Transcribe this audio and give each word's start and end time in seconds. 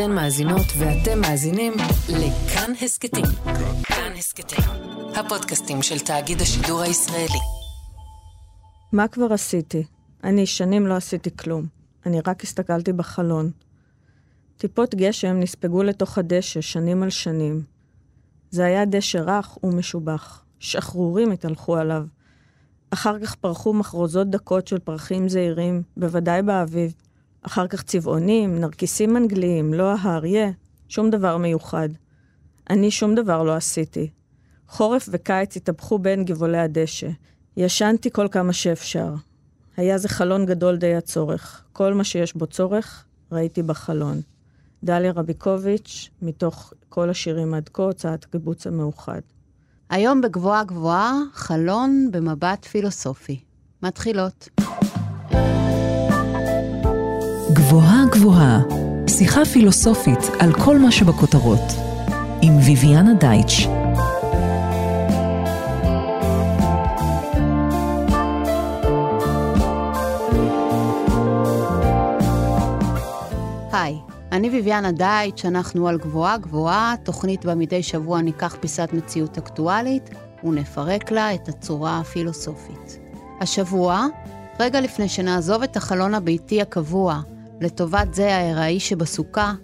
אתן 0.00 0.12
מאזינות 0.12 0.66
ואתם 0.78 1.20
מאזינים 1.20 1.72
לכאן 2.08 2.72
הסכתים. 2.82 3.24
כאן 3.82 4.12
הסכתים, 4.18 4.64
הפודקאסטים 5.16 5.82
של 5.82 5.98
תאגיד 5.98 6.40
השידור 6.40 6.80
הישראלי. 6.80 7.38
מה 8.92 9.08
כבר 9.08 9.32
עשיתי? 9.32 9.84
אני 10.24 10.46
שנים 10.46 10.86
לא 10.86 10.94
עשיתי 10.94 11.36
כלום. 11.36 11.66
אני 12.06 12.20
רק 12.26 12.44
הסתכלתי 12.44 12.92
בחלון. 12.92 13.50
טיפות 14.56 14.94
גשם 14.94 15.40
נספגו 15.40 15.82
לתוך 15.82 16.18
הדשא 16.18 16.60
שנים 16.60 17.02
על 17.02 17.10
שנים. 17.10 17.62
זה 18.50 18.64
היה 18.64 18.84
דשא 18.84 19.18
רך 19.18 19.58
ומשובח. 19.64 20.44
שחרורים 20.58 21.32
התהלכו 21.32 21.76
עליו. 21.76 22.04
אחר 22.90 23.18
כך 23.18 23.34
פרחו 23.34 23.72
מחרוזות 23.74 24.30
דקות 24.30 24.68
של 24.68 24.78
פרחים 24.78 25.28
זעירים, 25.28 25.82
בוודאי 25.96 26.42
באביב. 26.42 26.94
אחר 27.48 27.66
כך 27.66 27.82
צבעונים, 27.82 28.60
נרקיסים 28.60 29.16
אנגליים, 29.16 29.74
לא 29.74 29.94
האריה, 30.00 30.50
שום 30.88 31.10
דבר 31.10 31.36
מיוחד. 31.36 31.88
אני 32.70 32.90
שום 32.90 33.14
דבר 33.14 33.42
לא 33.42 33.54
עשיתי. 33.56 34.10
חורף 34.68 35.08
וקיץ 35.12 35.56
התהפכו 35.56 35.98
בין 35.98 36.24
גבעולי 36.24 36.58
הדשא. 36.58 37.08
ישנתי 37.56 38.10
כל 38.10 38.28
כמה 38.30 38.52
שאפשר. 38.52 39.14
היה 39.76 39.98
זה 39.98 40.08
חלון 40.08 40.46
גדול 40.46 40.76
די 40.76 40.94
הצורך. 40.94 41.64
כל 41.72 41.94
מה 41.94 42.04
שיש 42.04 42.34
בו 42.34 42.46
צורך, 42.46 43.04
ראיתי 43.32 43.62
בחלון. 43.62 44.20
דליה 44.84 45.12
רביקוביץ', 45.12 46.10
מתוך 46.22 46.72
כל 46.88 47.10
השירים 47.10 47.54
עד 47.54 47.68
כה, 47.68 47.82
הוצאת 47.82 48.24
הקיבוץ 48.24 48.66
המאוחד. 48.66 49.20
היום 49.90 50.20
בגבוהה 50.20 50.64
גבוהה, 50.64 51.12
חלון 51.32 52.08
במבט 52.10 52.64
פילוסופי. 52.64 53.40
מתחילות. 53.82 54.48
גבוהה 57.68 58.04
גבוהה, 58.10 58.60
שיחה 59.08 59.44
פילוסופית 59.44 60.18
על 60.38 60.52
כל 60.52 60.78
מה 60.78 60.92
שבכותרות, 60.92 61.60
עם 62.42 62.58
ויviana 62.58 63.20
דייטש. 63.20 63.66
היי, 73.72 73.96
אני 74.32 74.50
ויviana 74.50 74.90
דייטש, 74.92 75.44
אנחנו 75.44 75.88
על 75.88 75.98
גבוהה 75.98 76.38
גבוהה, 76.38 76.94
תוכנית 77.02 77.44
בה 77.44 77.54
מדי 77.54 77.82
שבוע 77.82 78.20
ניקח 78.20 78.56
פיסת 78.60 78.88
מציאות 78.92 79.38
אקטואלית 79.38 80.10
ונפרק 80.44 81.10
לה 81.10 81.34
את 81.34 81.48
הצורה 81.48 81.98
הפילוסופית. 81.98 82.98
השבוע, 83.40 84.06
רגע 84.60 84.80
לפני 84.80 85.08
שנעזוב 85.08 85.62
את 85.62 85.76
החלון 85.76 86.14
הביתי 86.14 86.62
הקבוע 86.62 87.20
לטובת 87.60 88.14
זה 88.14 88.34
הארעי 88.34 88.80
שבסוכה, 88.80 89.54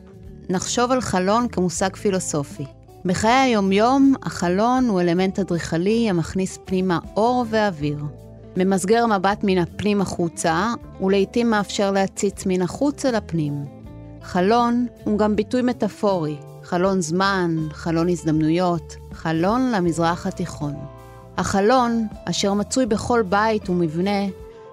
נחשוב 0.49 0.91
על 0.91 1.01
חלון 1.01 1.49
כמושג 1.49 1.97
פילוסופי. 1.97 2.65
בחיי 3.05 3.33
היומיום, 3.33 4.15
החלון 4.23 4.89
הוא 4.89 5.01
אלמנט 5.01 5.39
אדריכלי 5.39 6.11
המכניס 6.11 6.59
פנימה 6.65 6.99
אור 7.17 7.45
ואוויר. 7.51 7.99
ממסגר 8.57 9.07
מבט 9.07 9.39
מן 9.43 9.59
הפנים 9.59 10.01
החוצה, 10.01 10.75
ולעיתים 11.01 11.51
מאפשר 11.51 11.91
להציץ 11.91 12.47
מן 12.47 12.63
החוץ 12.63 13.07
אל 13.07 13.15
הפנים. 13.15 13.65
חלון 14.23 14.87
הוא 15.05 15.19
גם 15.19 15.37
ביטוי 15.37 15.63
מטאפורי, 15.63 16.37
חלון 16.63 17.01
זמן, 17.01 17.57
חלון 17.73 18.09
הזדמנויות, 18.09 18.97
חלון 19.13 19.71
למזרח 19.71 20.27
התיכון. 20.27 20.75
החלון, 21.37 22.07
אשר 22.25 22.55
מצוי 22.55 22.87
בכל 22.87 23.23
בית 23.23 23.71
ומבנה, 23.71 24.27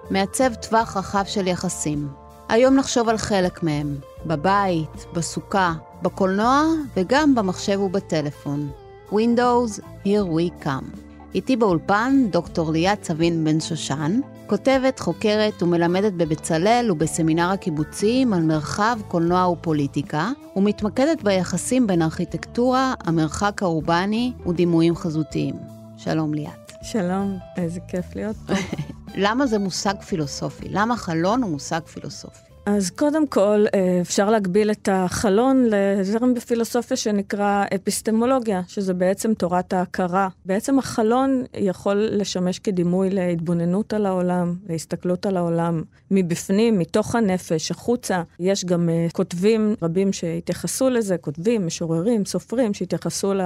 מעצב 0.10 0.54
טווח 0.54 0.98
רחב 0.98 1.24
של 1.26 1.48
יחסים. 1.48 2.21
היום 2.52 2.76
נחשוב 2.76 3.10
על 3.10 3.18
חלק 3.18 3.64
מהם, 3.64 3.96
בבית, 4.26 5.06
בסוכה, 5.14 5.74
בקולנוע 6.02 6.64
וגם 6.98 7.36
במחשב 7.36 7.80
ובטלפון. 7.80 8.70
Windows, 9.12 9.80
here 10.04 10.36
we 10.36 10.66
come. 10.66 10.98
איתי 11.36 11.56
באולפן 11.56 12.26
דוקטור 12.30 12.72
ליאת 12.72 13.02
צבין 13.02 13.44
בן 13.44 13.60
שושן, 13.60 14.20
כותבת, 14.48 15.00
חוקרת 15.00 15.64
ומלמדת 15.64 16.14
בבצלאל 16.14 16.92
ובסמינר 16.92 17.50
הקיבוצים 17.50 18.34
על 18.34 18.42
מרחב, 18.42 19.00
קולנוע 19.08 19.50
ופוליטיקה, 19.50 20.32
ומתמקדת 20.56 21.24
ביחסים 21.24 21.88
בין 21.88 22.02
ארכיטקטורה, 22.02 22.94
המרחק 23.00 23.64
האורבני 23.64 24.34
ודימויים 24.46 24.96
חזותיים. 24.96 25.56
שלום 25.98 26.34
ליאת. 26.34 26.61
שלום, 26.84 27.40
איזה 27.58 27.80
כיף 27.88 28.16
להיות 28.16 28.36
פה. 28.48 28.54
למה 29.24 29.46
זה 29.46 29.60
מושג 29.60 30.02
פילוסופי? 30.02 30.70
למה 30.70 30.98
חלון 30.98 31.44
הוא 31.44 31.52
מושג 31.52 31.80
פילוסופי? 31.86 32.51
אז 32.66 32.90
קודם 32.90 33.28
כל, 33.28 33.66
אה, 33.76 33.98
אפשר 34.02 34.30
להגביל 34.30 34.72
את 34.72 34.90
החלון 34.92 35.68
לזרם 35.70 36.34
בפילוסופיה 36.34 36.98
שנקרא 36.98 37.66
אפיסטמולוגיה, 37.76 38.62
שזה 38.68 38.94
בעצם 38.94 39.34
תורת 39.34 39.74
ההכרה. 39.74 40.28
בעצם 40.46 40.80
החלון 40.80 41.44
יכול 41.58 42.08
לשמש 42.12 42.60
כדימוי 42.60 43.10
להתבוננות 43.10 43.94
על 43.94 44.06
העולם, 44.06 44.56
להסתכלות 44.70 45.26
על 45.26 45.38
העולם 45.38 45.82
מבפנים, 46.12 46.80
מתוך 46.80 47.16
הנפש, 47.16 47.72
החוצה. 47.72 48.22
יש 48.40 48.66
גם 48.66 48.90
uh, 48.90 49.12
כותבים 49.12 49.76
רבים 49.82 50.14
שהתייחסו 50.14 50.90
לזה, 50.90 51.18
כותבים, 51.18 51.66
משוררים, 51.66 52.26
סופרים, 52.26 52.74
שהתייחסו 52.74 53.34
ל- 53.34 53.42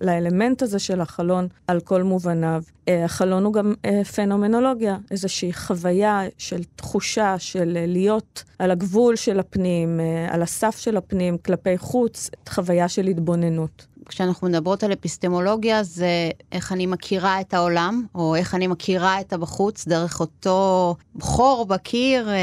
לאלמנט 0.00 0.62
הזה 0.62 0.78
של 0.78 1.00
החלון 1.00 1.48
על 1.66 1.80
כל 1.80 2.02
מובניו. 2.02 2.62
Uh, 2.66 2.90
החלון 3.04 3.44
הוא 3.44 3.52
גם 3.52 3.74
פנומנולוגיה, 4.14 4.96
איזושהי 5.10 5.52
חוויה 5.52 6.20
של 6.38 6.60
תחושה 6.76 7.38
של 7.38 7.78
להיות 7.86 8.44
על 8.58 8.70
הגבול 8.70 9.16
של 9.16 9.40
הפנים, 9.40 10.00
uh, 10.00 10.34
על 10.34 10.42
הסף 10.42 10.78
של 10.78 10.96
הפנים, 10.96 11.38
כלפי 11.38 11.78
חוץ, 11.78 12.30
חוויה 12.48 12.88
של 12.88 13.06
התבוננות. 13.06 13.86
כשאנחנו 14.08 14.48
מדברות 14.48 14.82
על 14.82 14.92
אפיסטמולוגיה, 14.92 15.82
זה 15.82 16.30
איך 16.52 16.72
אני 16.72 16.86
מכירה 16.86 17.40
את 17.40 17.54
העולם, 17.54 18.06
או 18.14 18.34
איך 18.34 18.54
אני 18.54 18.66
מכירה 18.66 19.20
את 19.20 19.32
הבחוץ 19.32 19.88
דרך 19.88 20.20
אותו 20.20 20.94
חור 21.20 21.66
בקיר, 21.66 22.30
אה, 22.30 22.34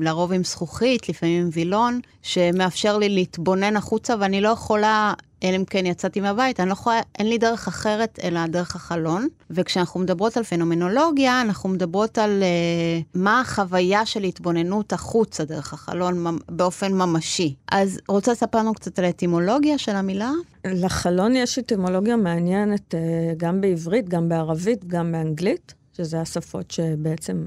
לרוב 0.00 0.32
עם 0.32 0.44
זכוכית, 0.44 1.08
לפעמים 1.08 1.42
עם 1.42 1.48
וילון, 1.52 2.00
שמאפשר 2.22 2.98
לי 2.98 3.08
להתבונן 3.08 3.76
החוצה, 3.76 4.14
ואני 4.20 4.40
לא 4.40 4.48
יכולה 4.48 5.12
אלא 5.42 5.56
אם 5.56 5.64
כן 5.64 5.86
יצאתי 5.86 6.20
מהבית, 6.20 6.60
אני 6.60 6.68
לא 6.68 6.72
יכולה, 6.72 7.00
אין 7.18 7.28
לי 7.28 7.38
דרך 7.38 7.68
אחרת 7.68 8.18
אלא 8.22 8.46
דרך 8.46 8.76
החלון. 8.76 9.28
וכשאנחנו 9.50 10.00
מדברות 10.00 10.36
על 10.36 10.44
פנומנולוגיה, 10.44 11.40
אנחנו 11.40 11.68
מדברות 11.68 12.18
על 12.18 12.42
uh, 12.42 13.04
מה 13.14 13.40
החוויה 13.40 14.06
של 14.06 14.24
התבוננות 14.24 14.92
החוצה 14.92 15.44
דרך 15.44 15.72
החלון 15.72 16.38
באופן 16.48 16.92
ממשי. 16.92 17.54
אז 17.72 18.00
רוצה 18.08 18.32
לספר 18.32 18.58
לנו 18.58 18.74
קצת 18.74 18.98
על 18.98 19.04
האטימולוגיה 19.04 19.78
של 19.78 19.96
המילה? 19.96 20.30
לחלון 20.64 21.36
יש 21.36 21.58
אטימולוגיה 21.58 22.16
מעניינת 22.16 22.94
uh, 22.94 22.98
גם 23.36 23.60
בעברית, 23.60 24.08
גם 24.08 24.28
בערבית, 24.28 24.84
גם 24.84 25.12
באנגלית, 25.12 25.74
שזה 25.96 26.20
השפות 26.20 26.70
שבעצם 26.70 27.42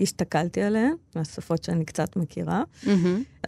הסתכלתי 0.00 0.62
עליהן, 0.62 0.94
מהשפות 1.16 1.64
שאני 1.64 1.84
קצת 1.84 2.16
מכירה. 2.16 2.62
Mm-hmm. 2.84 2.88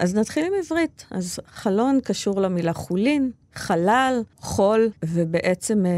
אז 0.01 0.15
נתחיל 0.15 0.45
עם 0.45 0.53
עברית. 0.65 1.07
אז 1.11 1.41
חלון 1.47 2.01
קשור 2.05 2.41
למילה 2.41 2.73
חולין, 2.73 3.31
חלל, 3.55 4.23
חול, 4.39 4.91
ובעצם... 5.05 5.87
אה, 5.87 5.91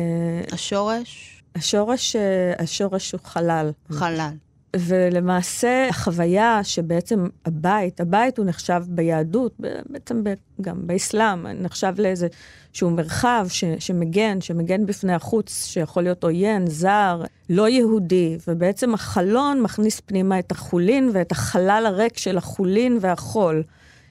השורש? 0.53 1.43
השורש, 1.55 2.17
אה, 2.17 2.53
השורש 2.59 3.13
הוא 3.13 3.21
חלל. 3.25 3.71
חלל. 3.91 4.33
ולמעשה, 4.79 5.87
החוויה 5.89 6.61
שבעצם 6.63 7.27
הבית, 7.47 8.01
הבית 8.01 8.39
הוא 8.39 8.47
נחשב 8.47 8.83
ביהדות, 8.89 9.53
בעצם 9.89 10.23
גם 10.61 10.87
באסלאם, 10.87 11.47
נחשב 11.47 11.95
לאיזה 11.99 12.29
שהוא 12.73 12.93
מרחב 12.93 13.47
ש, 13.49 13.65
שמגן, 13.79 14.41
שמגן 14.41 14.87
בפני 14.87 15.13
החוץ, 15.13 15.67
שיכול 15.67 16.03
להיות 16.03 16.25
עוין, 16.25 16.67
זר, 16.67 17.23
לא 17.51 17.69
יהודי, 17.69 18.37
ובעצם 18.49 18.95
החלון 18.95 19.63
מכניס 19.63 20.01
פנימה 20.01 20.39
את 20.39 20.53
החולין 20.53 21.11
ואת 21.13 21.33
החלל 21.33 21.85
הריק 21.87 22.19
של 22.19 22.39
החולין 22.39 22.99
והחול. 23.01 23.63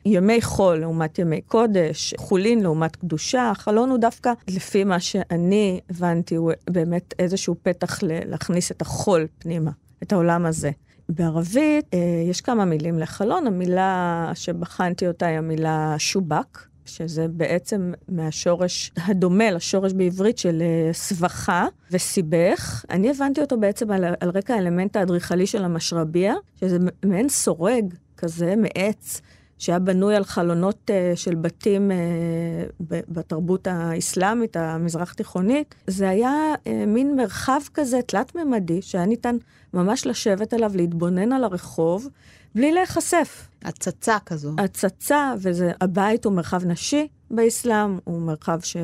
ימי 0.06 0.41
חול 0.41 0.79
לעומת 0.79 1.19
ימי 1.19 1.41
קודש, 1.41 2.14
חולין 2.17 2.59
לעומת 2.59 2.96
קדושה, 2.96 3.49
החלון 3.49 3.90
הוא 3.90 3.97
דווקא, 3.97 4.34
לפי 4.47 4.84
מה 4.84 4.99
שאני 4.99 5.79
הבנתי, 5.90 6.35
הוא 6.35 6.52
באמת 6.70 7.14
איזשהו 7.20 7.55
פתח 7.64 7.99
להכניס 8.03 8.72
את 8.72 8.82
החול 8.82 9.28
פנימה, 9.40 9.72
את 10.03 10.11
העולם 10.14 10.46
הזה. 10.46 10.72
בערבית 11.09 11.85
אה, 11.94 12.00
יש 12.29 12.41
כמה 12.41 12.66
מילים 12.66 13.00
לחלון, 13.00 13.47
המילה 13.47 14.32
שבחנתי 14.34 15.08
אותה 15.08 15.26
היא 15.26 15.38
המילה 15.38 15.96
שובק, 15.97 16.59
שזה 16.85 17.28
בעצם 17.28 17.94
מהשורש 18.09 18.91
הדומה 19.08 19.52
לשורש 19.52 19.94
בעברית 19.94 20.38
של 20.38 20.61
אה, 20.61 20.94
סבכה 20.94 21.67
וסיבך. 21.91 22.85
אני 22.90 23.09
הבנתי 23.09 23.41
אותו 23.41 23.59
בעצם 23.59 23.91
על, 23.91 24.03
על 24.20 24.29
רקע 24.29 24.53
האלמנט 24.53 24.96
האדריכלי 24.96 25.47
של 25.47 25.64
המשרביה, 25.64 26.34
שזה 26.59 26.78
מעין 27.05 27.29
סורג 27.29 27.94
כזה 28.17 28.53
מעץ. 28.58 29.22
שהיה 29.64 29.80
בנוי 29.80 30.16
על 30.16 30.24
חלונות 30.24 30.90
uh, 30.90 31.18
של 31.18 31.36
בתים 31.36 31.92
uh, 31.92 32.84
בתרבות 33.10 33.68
האסלאמית, 33.68 34.58
המזרח-תיכונית. 34.58 35.76
זה 35.88 36.10
היה 36.10 36.32
uh, 36.54 36.70
מין 36.88 37.16
מרחב 37.16 37.60
כזה 37.74 38.00
תלת-ממדי, 38.02 38.82
שהיה 38.82 39.06
ניתן 39.06 39.36
ממש 39.74 40.06
לשבת 40.06 40.54
עליו, 40.54 40.72
להתבונן 40.76 41.34
על 41.34 41.44
הרחוב, 41.44 42.08
בלי 42.56 42.72
להיחשף. 42.72 43.48
הצצה 43.64 44.18
כזו. 44.26 44.52
הצצה, 44.58 45.34
וזה, 45.40 45.72
הבית 45.82 46.26
הוא 46.26 46.34
מרחב 46.34 46.66
נשי 46.66 47.08
באסלאם, 47.32 47.98
הוא 48.04 48.22
מרחב 48.22 48.60
ש, 48.64 48.78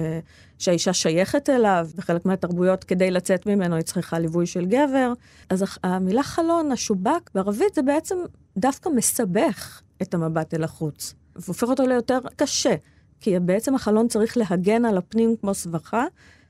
שהאישה 0.60 0.94
שייכת 0.94 1.50
אליו, 1.50 1.90
בחלק 1.96 2.26
מהתרבויות, 2.26 2.84
כדי 2.84 3.12
לצאת 3.12 3.46
ממנו 3.46 3.76
היא 3.76 3.84
צריכה 3.84 4.20
ליווי 4.20 4.46
של 4.46 4.66
גבר. 4.66 5.14
אז 5.50 5.64
המילה 5.84 6.24
חלון, 6.24 6.72
השובק, 6.72 7.30
בערבית 7.36 7.76
זה 7.76 7.81
בעצם 7.81 8.18
דווקא 8.58 8.90
מסבך 8.90 9.81
את 10.01 10.13
המבט 10.13 10.54
אל 10.54 10.63
החוץ, 10.63 11.13
והופך 11.36 11.68
אותו 11.68 11.88
ליותר 11.88 12.19
קשה, 12.36 12.75
כי 13.19 13.40
בעצם 13.40 13.75
החלון 13.75 14.07
צריך 14.07 14.38
להגן 14.38 14.86
על 14.86 14.98
הפנים 14.98 15.36
כמו 15.42 15.54
סבכה, 15.54 16.06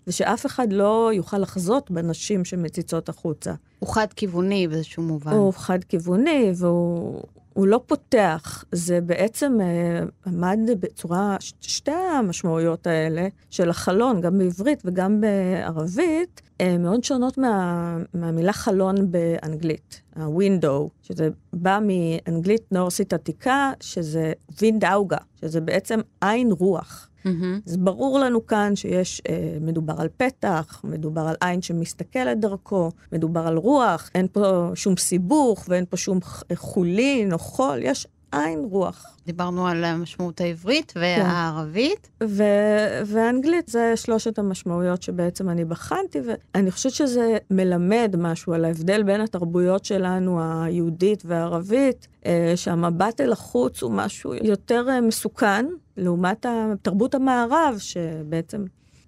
ושאף 0.07 0.45
אחד 0.45 0.73
לא 0.73 1.11
יוכל 1.13 1.37
לחזות 1.37 1.91
בנשים 1.91 2.45
שמציצות 2.45 3.09
החוצה. 3.09 3.53
הוא 3.79 3.89
חד-כיווני 3.89 4.67
באיזשהו 4.67 5.03
מובן. 5.03 5.31
הוא 5.31 5.53
חד-כיווני, 5.53 6.51
והוא 6.55 7.23
לא 7.65 7.81
פותח. 7.85 8.63
זה 8.71 9.01
בעצם 9.01 9.57
אה, 9.61 10.03
עמד 10.27 10.59
בצורה, 10.79 11.37
ש- 11.39 11.53
שתי 11.61 11.91
המשמעויות 11.91 12.87
האלה 12.87 13.27
של 13.49 13.69
החלון, 13.69 14.21
גם 14.21 14.37
בעברית 14.37 14.81
וגם 14.85 15.21
בערבית, 15.21 16.41
אה, 16.61 16.77
מאוד 16.77 17.03
שונות 17.03 17.37
מה, 17.37 17.97
מהמילה 18.13 18.53
חלון 18.53 19.11
באנגלית, 19.11 20.01
ה-window, 20.15 20.89
שזה 21.01 21.29
בא 21.53 21.79
מאנגלית 21.81 22.71
נורסית 22.71 23.13
עתיקה, 23.13 23.71
שזה 23.79 24.33
וינדאוגה, 24.61 25.17
שזה 25.41 25.61
בעצם 25.61 25.99
עין 26.21 26.51
רוח. 26.51 27.08
מהמם. 27.25 27.59
אז 27.67 27.77
ברור 27.77 28.19
לנו 28.19 28.47
כאן 28.47 28.75
שיש, 28.75 29.21
אה, 29.29 29.57
מדובר 29.61 29.93
על 29.97 30.07
פתח, 30.17 30.81
מדובר 30.83 31.21
על 31.21 31.35
עין 31.41 31.61
שמסתכלת 31.61 32.39
דרכו, 32.39 32.91
מדובר 33.11 33.47
על 33.47 33.57
רוח, 33.57 34.09
אין 34.15 34.27
פה 34.31 34.71
שום 34.75 34.97
סיבוך 34.97 35.65
ואין 35.69 35.85
פה 35.89 35.97
שום 35.97 36.21
ח- 36.21 36.43
חולין 36.55 37.33
או 37.33 37.39
חול, 37.39 37.79
יש 37.81 38.07
עין 38.31 38.59
רוח. 38.59 39.05
דיברנו 39.25 39.67
על 39.67 39.83
המשמעות 39.83 40.41
העברית 40.41 40.93
והערבית. 40.95 42.09
ו- 42.23 43.01
ואנגלית 43.05 43.67
זה 43.67 43.93
שלושת 43.95 44.39
המשמעויות 44.39 45.03
שבעצם 45.03 45.49
אני 45.49 45.65
בחנתי, 45.65 46.19
ואני 46.25 46.71
חושבת 46.71 46.93
שזה 46.93 47.37
מלמד 47.51 48.15
משהו 48.17 48.53
על 48.53 48.65
ההבדל 48.65 49.03
בין 49.03 49.21
התרבויות 49.21 49.85
שלנו, 49.85 50.39
היהודית 50.63 51.23
והערבית, 51.25 52.07
אה, 52.25 52.53
שהמבט 52.55 53.21
אל 53.21 53.31
החוץ 53.31 53.83
הוא 53.83 53.91
משהו 53.91 54.33
יותר 54.33 54.85
אה, 54.89 55.01
מסוכן, 55.01 55.65
לעומת 55.97 56.45
תרבות 56.81 57.15
המערב, 57.15 57.75
שבעצם 57.77 58.65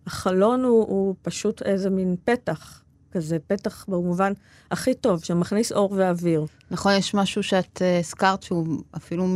החלון 0.07 0.63
הוא, 0.63 0.87
הוא 0.87 1.15
פשוט 1.21 1.61
איזה 1.61 1.89
מין 1.89 2.15
פתח. 2.25 2.81
כזה 3.11 3.37
פתח 3.47 3.85
במובן 3.87 4.33
הכי 4.71 4.93
טוב, 4.93 5.23
שמכניס 5.23 5.71
אור 5.71 5.93
ואוויר. 5.97 6.45
נכון, 6.71 6.93
יש 6.97 7.13
משהו 7.13 7.43
שאת 7.43 7.81
אה, 7.81 7.99
הזכרת 7.99 8.43
שהוא 8.43 8.65
אפילו, 8.97 9.27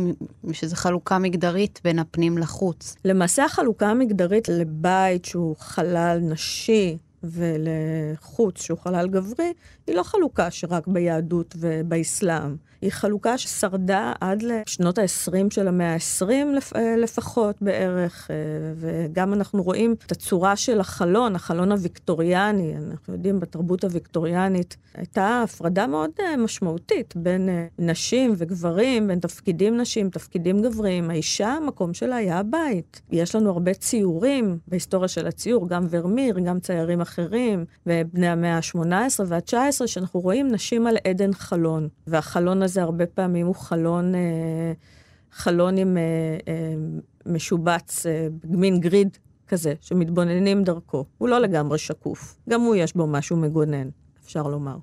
שזה 0.52 0.76
חלוקה 0.76 1.18
מגדרית 1.18 1.80
בין 1.84 1.98
הפנים 1.98 2.38
לחוץ. 2.38 2.96
למעשה 3.04 3.44
החלוקה 3.44 3.88
המגדרית 3.88 4.48
לבית 4.48 5.24
שהוא 5.24 5.56
חלל 5.58 6.18
נשי 6.22 6.96
ולחוץ 7.22 8.62
שהוא 8.62 8.78
חלל 8.78 9.08
גברי, 9.08 9.52
היא 9.86 9.96
לא 9.96 10.02
חלוקה 10.02 10.50
שרק 10.50 10.86
ביהדות 10.86 11.56
ובאסלאם. 11.58 12.56
היא 12.86 12.92
חלוקה 12.92 13.38
ששרדה 13.38 14.12
עד 14.20 14.42
לשנות 14.42 14.98
ה-20 14.98 15.50
של 15.50 15.68
המאה 15.68 15.94
ה-20 15.94 16.78
לפחות 16.98 17.56
בערך, 17.60 18.30
אה, 18.30 18.36
וגם 18.76 19.32
אנחנו 19.32 19.62
רואים 19.62 19.94
את 20.06 20.12
הצורה 20.12 20.56
של 20.56 20.80
החלון, 20.80 21.36
החלון 21.36 21.72
הוויקטוריאני, 21.72 22.74
אנחנו 22.90 23.14
יודעים 23.14 23.40
בתרבות 23.40 23.84
הוויקטוריאנית, 23.84 24.76
הייתה 24.94 25.42
הפרדה 25.44 25.86
מאוד 25.86 26.10
אה, 26.20 26.36
משמעותית 26.36 27.16
בין 27.16 27.48
אה, 27.48 27.66
נשים 27.78 28.34
וגברים, 28.36 29.08
בין 29.08 29.18
תפקידים 29.18 29.76
נשים, 29.76 30.10
תפקידים 30.10 30.62
גבריים. 30.62 31.10
האישה, 31.10 31.48
המקום 31.48 31.94
שלה 31.94 32.16
היה 32.16 32.38
הבית. 32.38 33.00
יש 33.10 33.34
לנו 33.34 33.50
הרבה 33.50 33.74
ציורים 33.74 34.58
בהיסטוריה 34.68 35.08
של 35.08 35.26
הציור, 35.26 35.68
גם 35.68 35.86
ורמיר, 35.90 36.38
גם 36.38 36.60
ציירים 36.60 37.00
אחרים, 37.00 37.64
ובני 37.86 38.28
המאה 38.28 38.56
ה-18 38.56 39.22
וה-19, 39.26 39.86
שאנחנו 39.86 40.20
רואים 40.20 40.48
נשים 40.48 40.86
על 40.86 40.96
עדן 41.08 41.32
חלון. 41.32 41.88
והחלון 42.06 42.62
הזה 42.62 42.75
הרבה 42.82 43.06
פעמים 43.06 43.46
הוא 43.46 43.54
חלון, 43.54 44.14
אה, 44.14 44.72
חלון 45.32 45.78
עם 45.78 45.96
אה, 45.96 46.02
אה, 46.48 46.74
משובץ, 47.26 48.06
מין 48.44 48.80
גריד 48.80 49.18
כזה, 49.48 49.74
שמתבוננים 49.80 50.64
דרכו. 50.64 51.04
הוא 51.18 51.28
לא 51.28 51.38
לגמרי 51.38 51.78
שקוף. 51.78 52.38
גם 52.48 52.60
הוא 52.60 52.76
יש 52.76 52.96
בו 52.96 53.06
משהו 53.06 53.36
מגונן, 53.36 53.88
אפשר 54.24 54.42
לומר. 54.42 54.76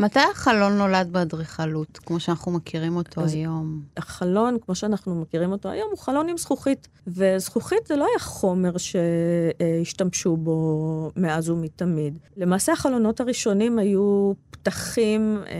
מתי 0.00 0.20
החלון 0.32 0.78
נולד 0.78 1.08
באדריכלות, 1.12 1.98
כמו 2.06 2.20
שאנחנו 2.20 2.52
מכירים 2.52 2.96
אותו 2.96 3.20
אז- 3.20 3.34
היום? 3.34 3.82
החלון, 3.96 4.56
כמו 4.66 4.74
שאנחנו 4.74 5.20
מכירים 5.20 5.52
אותו 5.52 5.68
היום, 5.68 5.88
הוא 5.90 5.98
חלון 5.98 6.28
עם 6.28 6.36
זכוכית. 6.38 6.88
וזכוכית 7.06 7.86
זה 7.86 7.96
לא 7.96 8.06
היה 8.10 8.18
חומר 8.18 8.72
שהשתמשו 8.78 10.36
בו 10.36 11.10
מאז 11.16 11.50
ומתמיד. 11.50 12.18
למעשה 12.36 12.72
החלונות 12.72 13.20
הראשונים 13.20 13.78
היו 13.78 14.32
פתחים 14.50 15.38
אה, 15.46 15.54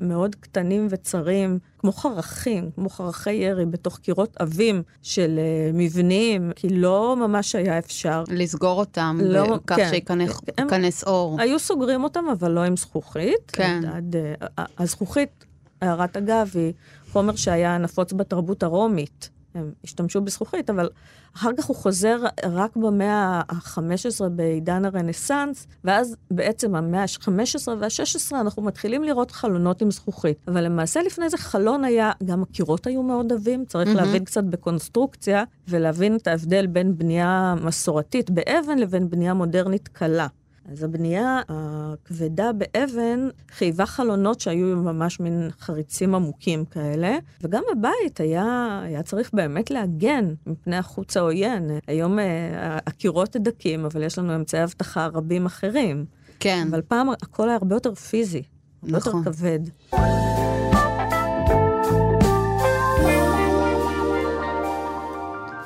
מאוד 0.00 0.34
קטנים 0.34 0.86
וצרים, 0.90 1.58
כמו 1.80 1.92
חרכים, 1.92 2.70
כמו 2.74 2.88
חרכי 2.88 3.32
ירי, 3.32 3.66
בתוך 3.66 3.98
קירות 3.98 4.36
עבים 4.38 4.82
של 5.02 5.38
אה, 5.38 5.70
מבנים, 5.74 6.52
כי 6.56 6.68
לא 6.68 7.16
ממש 7.18 7.54
היה 7.54 7.78
אפשר. 7.78 8.24
לסגור 8.28 8.78
אותם, 8.78 9.18
לא, 9.22 9.58
כך 9.66 9.76
כן. 9.76 9.88
שייכנס 9.90 11.04
אור. 11.04 11.40
היו 11.40 11.58
סוגרים 11.58 12.04
אותם, 12.04 12.24
אבל 12.32 12.50
לא 12.50 12.60
עם 12.60 12.76
זכוכית. 12.76 13.50
כן. 13.52 13.80
עד, 13.86 14.16
עד, 14.16 14.16
אה, 14.58 14.64
הזכוכית, 14.78 15.44
הערת 15.82 16.16
אגב, 16.16 16.50
היא 16.54 16.72
חומר 17.12 17.36
שהיה 17.36 17.78
נפוץ 17.78 18.12
בתרבות 18.12 18.62
הרומית. 18.62 19.30
הם 19.54 19.72
השתמשו 19.84 20.20
בזכוכית, 20.20 20.70
אבל 20.70 20.88
אחר 21.36 21.50
כך 21.58 21.64
הוא 21.64 21.76
חוזר 21.76 22.18
רק 22.44 22.76
במאה 22.76 23.42
ה-15 23.48 24.28
בעידן 24.28 24.84
הרנסאנס, 24.84 25.66
ואז 25.84 26.16
בעצם 26.30 26.74
המאה 26.74 27.02
ה-15 27.02 27.68
וה-16 27.78 28.40
אנחנו 28.40 28.62
מתחילים 28.62 29.04
לראות 29.04 29.30
חלונות 29.30 29.82
עם 29.82 29.90
זכוכית. 29.90 30.38
אבל 30.48 30.64
למעשה 30.64 31.02
לפני 31.02 31.28
זה 31.28 31.38
חלון 31.38 31.84
היה, 31.84 32.12
גם 32.24 32.42
הקירות 32.42 32.86
היו 32.86 33.02
מאוד 33.02 33.32
עבים, 33.32 33.64
צריך 33.64 33.88
מהמם. 33.88 34.00
להבין 34.00 34.24
קצת 34.24 34.44
בקונסטרוקציה, 34.44 35.44
ולהבין 35.68 36.16
את 36.16 36.26
ההבדל 36.26 36.66
בין 36.66 36.98
בנייה 36.98 37.54
מסורתית 37.64 38.30
באבן 38.30 38.78
לבין 38.78 39.10
בנייה 39.10 39.34
מודרנית 39.34 39.88
קלה. 39.88 40.26
אז 40.70 40.82
הבנייה 40.82 41.40
הכבדה 41.48 42.50
באבן 42.52 43.28
חייבה 43.50 43.86
חלונות 43.86 44.40
שהיו 44.40 44.76
ממש 44.76 45.20
מין 45.20 45.50
חריצים 45.60 46.14
עמוקים 46.14 46.64
כאלה, 46.64 47.18
וגם 47.42 47.62
הבית 47.72 48.20
היה, 48.20 48.80
היה 48.84 49.02
צריך 49.02 49.30
באמת 49.32 49.70
להגן 49.70 50.34
מפני 50.46 50.76
החוץ 50.76 51.16
העוין. 51.16 51.70
היום 51.86 52.18
אה, 52.18 52.78
הקירות 52.86 53.36
דקים, 53.36 53.84
אבל 53.84 54.02
יש 54.02 54.18
לנו 54.18 54.34
אמצעי 54.34 54.64
אבטחה 54.64 55.06
רבים 55.06 55.46
אחרים. 55.46 56.04
כן, 56.40 56.68
אבל 56.70 56.82
פעם 56.82 57.10
הכל 57.10 57.48
היה 57.48 57.56
הרבה 57.56 57.76
יותר 57.76 57.94
פיזי, 57.94 58.42
הרבה 58.82 58.98
נכון. 58.98 59.18
יותר 59.18 59.32
כבד. 59.32 59.60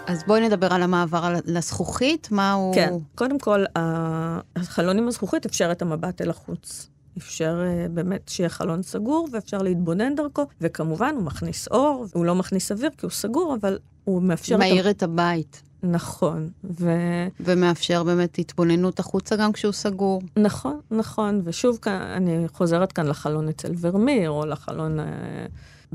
אז 0.06 0.24
בואי 0.26 0.40
נדבר 0.40 0.72
על 0.72 0.82
המעבר 0.82 1.34
לזכוכית, 1.44 2.28
מה 2.30 2.52
הוא... 2.52 2.74
כן, 2.74 2.92
קודם 3.14 3.38
כל, 3.38 3.64
החלון 4.56 4.98
עם 4.98 5.08
הזכוכית 5.08 5.46
אפשר 5.46 5.72
את 5.72 5.82
המבט 5.82 6.22
אל 6.22 6.30
החוץ. 6.30 6.88
אפשר 7.18 7.62
uh, 7.62 7.88
באמת 7.88 8.28
שיהיה 8.28 8.48
חלון 8.48 8.82
סגור 8.82 9.28
ואפשר 9.32 9.58
להתבונן 9.58 10.14
דרכו, 10.14 10.46
וכמובן 10.60 11.14
הוא 11.14 11.22
מכניס 11.22 11.68
אור, 11.68 12.06
הוא 12.12 12.24
לא 12.24 12.34
מכניס 12.34 12.72
אוויר 12.72 12.90
כי 12.98 13.06
הוא 13.06 13.10
סגור, 13.10 13.56
אבל 13.60 13.78
הוא 14.04 14.22
מאפשר... 14.22 14.56
מאיר 14.56 14.90
את... 14.90 14.96
את 14.96 15.02
הבית. 15.02 15.62
נכון, 15.82 16.50
ו... 16.64 16.90
ומאפשר 17.40 18.04
באמת 18.04 18.38
התבוננות 18.38 19.00
החוצה 19.00 19.36
גם 19.36 19.52
כשהוא 19.52 19.72
סגור. 19.72 20.22
נכון, 20.36 20.80
נכון, 20.90 21.40
ושוב 21.44 21.78
אני 21.86 22.48
חוזרת 22.52 22.92
כאן 22.92 23.06
לחלון 23.06 23.48
אצל 23.48 23.72
ורמיר, 23.80 24.30
או 24.30 24.46
לחלון 24.46 25.00
uh, 25.00 25.02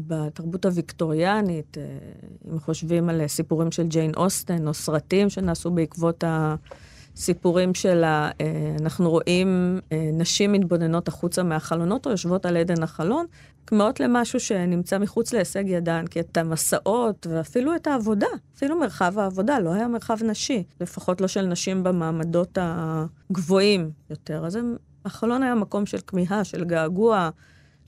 בתרבות 0.08 0.66
הוויקטוריאנית, 0.66 1.78
uh, 1.78 2.50
אם 2.52 2.60
חושבים 2.60 3.10
על 3.10 3.22
uh, 3.22 3.28
סיפורים 3.28 3.72
של 3.72 3.88
ג'יין 3.88 4.12
אוסטן, 4.18 4.68
או 4.68 4.74
סרטים 4.74 5.30
שנעשו 5.30 5.72
בעקבות 5.72 6.24
הסיפורים 6.28 7.74
שלה, 7.74 8.32
uh, 8.32 8.82
אנחנו 8.82 9.10
רואים 9.10 9.80
נשים 10.14 10.52
מתבוננות 10.52 11.08
החוצה 11.08 11.44
מהחלונות, 11.44 12.06
או 12.06 12.12
יושבות 12.12 12.46
על 12.46 12.58
עדן 12.58 12.84
החלון, 12.84 13.26
כמהות 13.70 14.00
למשהו 14.00 14.40
שנמצא 14.40 14.98
מחוץ 14.98 15.34
להישג 15.34 15.64
ידן, 15.68 16.08
כי 16.08 16.20
את 16.20 16.38
המסעות 16.38 17.28
ואפילו 17.30 17.76
את 17.76 17.88
העבודה, 17.88 18.28
אפילו 18.56 18.80
מרחב 18.80 19.20
העבודה, 19.20 19.60
לא 19.60 19.74
היה 19.74 19.88
מרחב 19.88 20.24
נשי, 20.24 20.64
לפחות 20.82 21.22
לא 21.22 21.28
של 21.28 21.46
נשים 21.46 21.84
במעמדות 21.84 22.58
הגבוהים 22.62 23.92
יותר. 24.10 24.46
אז 24.46 24.56
הם, 24.56 24.76
החלון 25.06 25.44
היה 25.44 25.56
מקום 25.56 25.86
של 25.86 25.98
כמיהה, 26.08 26.44
של 26.44 26.64
געגוע, 26.64 27.30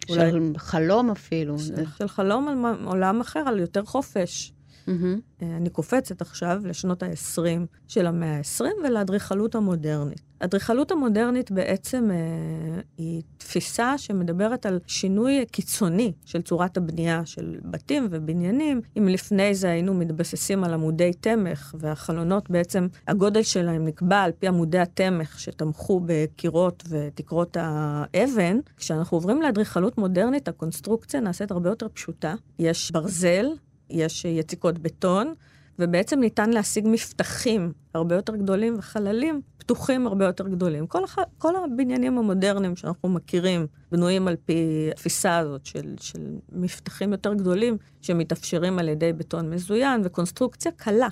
אולי 0.10 0.32
של 0.32 0.54
חלום 0.58 1.12
אפילו. 1.12 1.60
של, 1.60 1.86
של 1.98 2.08
חלום 2.08 2.48
על 2.48 2.86
עולם 2.86 3.22
אחר, 3.22 3.40
על 3.40 3.60
יותר 3.60 3.86
חופש. 3.86 4.54
Mm-hmm. 4.88 5.44
אני 5.44 5.70
קופצת 5.70 6.22
עכשיו 6.22 6.62
לשנות 6.64 7.04
ה-20 7.04 7.66
של 7.88 8.08
המאה 8.08 8.38
ה-20 8.38 8.64
ולאדריכלות 8.84 9.56
המודרנית. 9.56 10.22
האדריכלות 10.42 10.92
המודרנית 10.92 11.52
בעצם 11.52 12.10
אה, 12.12 12.82
היא 12.98 13.22
תפיסה 13.38 13.98
שמדברת 13.98 14.66
על 14.66 14.80
שינוי 14.88 15.46
קיצוני 15.52 16.14
של 16.26 16.42
צורת 16.42 16.78
הבנייה 16.78 17.26
של 17.26 17.58
בתים 17.64 18.08
ובניינים. 18.10 18.82
אם 18.98 19.08
לפני 19.08 19.56
זה 19.56 19.70
היינו 19.70 19.94
מתבססים 19.94 20.64
על 20.64 20.74
עמודי 20.74 21.12
תמך, 21.14 21.76
והחלונות 21.80 22.50
בעצם, 22.50 22.88
הגודל 23.08 23.44
שלהם 23.44 23.86
נקבע 23.86 24.22
על 24.22 24.32
פי 24.40 24.48
עמודי 24.48 24.80
התמך 24.80 25.40
שתמכו 25.40 26.02
בקירות 26.06 26.84
ותקרות 26.90 27.58
האבן, 27.60 28.60
כשאנחנו 28.78 29.18
עוברים 29.18 29.42
לאדריכלות 29.42 29.98
מודרנית, 29.98 30.48
הקונסטרוקציה 30.48 31.20
נעשית 31.20 31.52
הרבה 31.52 31.70
יותר 31.70 31.88
פשוטה. 31.94 32.36
יש 32.60 32.92
ברזל, 32.92 33.46
יש 33.92 34.26
יציקות 34.26 34.80
בטון, 34.80 35.34
ובעצם 35.80 36.20
ניתן 36.20 36.50
להשיג 36.50 36.88
מפתחים 36.88 37.72
הרבה 37.94 38.16
יותר 38.16 38.36
גדולים 38.36 38.76
וחללים 38.78 39.42
פתוחים 39.58 40.08
הרבה 40.08 40.26
יותר 40.26 40.48
גדולים. 40.48 40.88
כל, 40.88 41.04
הח... 41.04 41.18
כל 41.38 41.54
הבניינים 41.56 42.18
המודרניים 42.18 42.76
שאנחנו 42.76 43.10
מכירים 43.10 43.68
בנויים 43.92 44.28
על 44.28 44.36
פי 44.46 44.90
התפיסה 44.92 45.38
הזאת 45.38 45.66
של, 45.66 45.96
של 46.00 46.38
מפתחים 46.52 47.12
יותר 47.12 47.34
גדולים 47.34 47.78
שמתאפשרים 48.02 48.80
על 48.80 48.90
ידי 48.90 49.14
בטון 49.14 49.50
מזוין 49.50 50.02
וקונסטרוקציה 50.04 50.72
קלה. 50.72 51.08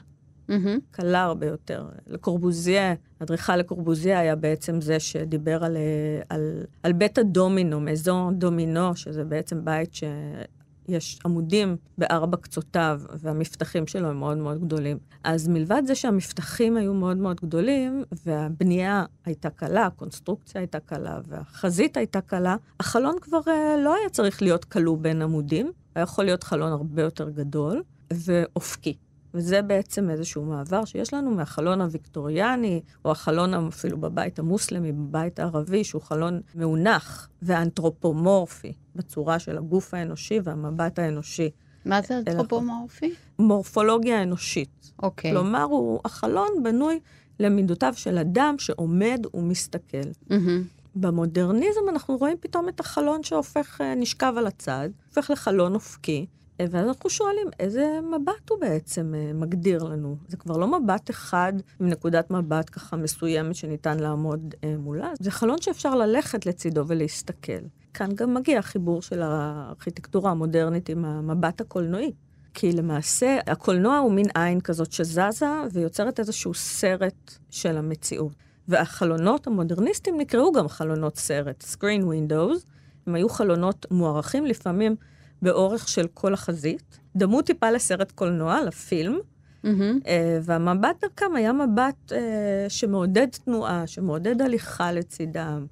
Mm-hmm. 0.49 0.79
קלה 0.91 1.23
הרבה 1.23 1.47
יותר. 1.47 1.85
לקורבוזיה, 2.07 2.93
אדריכל 3.19 3.55
לקורבוזיה 3.55 4.19
היה 4.19 4.35
בעצם 4.35 4.81
זה 4.81 4.99
שדיבר 4.99 5.63
על, 5.63 5.77
על, 6.29 6.63
על 6.83 6.93
בית 6.93 7.17
הדומינו, 7.17 7.79
מזון 7.79 8.39
דומינו, 8.39 8.95
שזה 8.95 9.23
בעצם 9.23 9.65
בית 9.65 9.93
ש... 9.93 10.03
יש 10.89 11.19
עמודים 11.25 11.77
בארבע 11.97 12.37
קצותיו, 12.37 13.01
והמפתחים 13.19 13.87
שלו 13.87 14.07
הם 14.09 14.19
מאוד 14.19 14.37
מאוד 14.37 14.61
גדולים. 14.61 14.97
אז 15.23 15.47
מלבד 15.47 15.83
זה 15.85 15.95
שהמפתחים 15.95 16.77
היו 16.77 16.93
מאוד 16.93 17.17
מאוד 17.17 17.37
גדולים, 17.41 18.03
והבנייה 18.25 19.05
הייתה 19.25 19.49
קלה, 19.49 19.85
הקונסטרוקציה 19.85 20.61
הייתה 20.61 20.79
קלה, 20.79 21.19
והחזית 21.27 21.97
הייתה 21.97 22.21
קלה, 22.21 22.55
החלון 22.79 23.15
כבר 23.21 23.39
uh, 23.45 23.79
לא 23.83 23.95
היה 23.95 24.09
צריך 24.09 24.41
להיות 24.41 24.65
כלוא 24.65 24.97
בין 24.97 25.21
עמודים, 25.21 25.71
היה 25.95 26.03
יכול 26.03 26.25
להיות 26.25 26.43
חלון 26.43 26.71
הרבה 26.71 27.01
יותר 27.01 27.29
גדול 27.29 27.83
ואופקי. 28.13 28.97
וזה 29.33 29.61
בעצם 29.61 30.09
איזשהו 30.09 30.43
מעבר 30.45 30.85
שיש 30.85 31.13
לנו 31.13 31.31
מהחלון 31.31 31.81
הוויקטוריאני, 31.81 32.81
או 33.05 33.11
החלון 33.11 33.67
אפילו 33.67 33.97
בבית 33.97 34.39
המוסלמי, 34.39 34.91
בבית 34.91 35.39
הערבי, 35.39 35.83
שהוא 35.83 36.01
חלון 36.01 36.41
מאונח 36.55 37.29
ואנתרופומורפי, 37.41 38.73
בצורה 38.95 39.39
של 39.39 39.57
הגוף 39.57 39.93
האנושי 39.93 40.39
והמבט 40.43 40.99
האנושי. 40.99 41.49
מה 41.85 42.01
זה 42.01 42.17
אנתרופומורפי? 42.17 43.13
מורפולוגיה 43.39 44.23
אנושית. 44.23 44.91
אוקיי. 45.03 45.31
כלומר, 45.31 45.63
הוא, 45.63 45.99
החלון 46.05 46.49
בנוי 46.63 46.99
למידותיו 47.39 47.93
של 47.95 48.17
אדם 48.17 48.55
שעומד 48.57 49.25
ומסתכל. 49.33 49.97
Mm-hmm. 50.29 50.33
במודרניזם 50.95 51.89
אנחנו 51.89 52.17
רואים 52.17 52.37
פתאום 52.39 52.69
את 52.69 52.79
החלון 52.79 53.23
שהופך, 53.23 53.81
אה, 53.81 53.95
נשכב 53.95 54.33
על 54.37 54.47
הצד, 54.47 54.89
הופך 55.07 55.29
לחלון 55.29 55.75
אופקי, 55.75 56.25
ואז 56.59 56.87
אנחנו 56.87 57.09
שואלים, 57.09 57.47
איזה 57.59 57.99
מבט 58.01 58.49
הוא 58.49 58.59
בעצם 58.59 59.13
uh, 59.13 59.33
מגדיר 59.33 59.83
לנו? 59.83 60.17
זה 60.27 60.37
כבר 60.37 60.57
לא 60.57 60.79
מבט 60.79 61.09
אחד 61.09 61.53
עם 61.79 61.87
נקודת 61.87 62.31
מבט 62.31 62.69
ככה 62.71 62.95
מסוימת 62.95 63.55
שניתן 63.55 63.99
לעמוד 63.99 64.53
uh, 64.53 64.65
מולה, 64.77 65.11
זה 65.19 65.31
חלון 65.31 65.61
שאפשר 65.61 65.95
ללכת 65.95 66.45
לצידו 66.45 66.83
ולהסתכל. 66.87 67.61
כאן 67.93 68.09
גם 68.15 68.33
מגיע 68.33 68.59
החיבור 68.59 69.01
של 69.01 69.21
הארכיטקטורה 69.21 70.31
המודרנית 70.31 70.89
עם 70.89 71.05
המבט 71.05 71.61
הקולנועי. 71.61 72.11
כי 72.53 72.71
למעשה 72.71 73.37
הקולנוע 73.47 73.97
הוא 73.97 74.11
מין 74.11 74.25
עין 74.35 74.61
כזאת 74.61 74.91
שזזה 74.91 75.45
ויוצרת 75.73 76.19
איזשהו 76.19 76.53
סרט 76.53 77.37
של 77.49 77.77
המציאות. 77.77 78.33
והחלונות 78.67 79.47
המודרניסטיים 79.47 80.17
נקראו 80.17 80.51
גם 80.51 80.67
חלונות 80.67 81.17
סרט, 81.17 81.63
screen 81.63 82.03
windows, 82.03 82.65
הם 83.07 83.15
היו 83.15 83.29
חלונות 83.29 83.85
מוערכים 83.91 84.45
לפעמים 84.45 84.95
באורך 85.41 85.87
של 85.87 86.07
כל 86.13 86.33
החזית. 86.33 86.99
דמו 87.15 87.41
טיפה 87.41 87.71
לסרט 87.71 88.11
קולנוע, 88.11 88.63
לפילם, 88.63 89.17
Mm-hmm. 89.65 90.09
והמבט 90.43 91.01
דרכם 91.01 91.35
היה 91.35 91.53
מבט 91.53 92.11
אה, 92.11 92.65
שמעודד 92.69 93.27
תנועה, 93.27 93.87
שמעודד 93.87 94.41
הליכה 94.41 94.91
לצידם. 94.91 95.65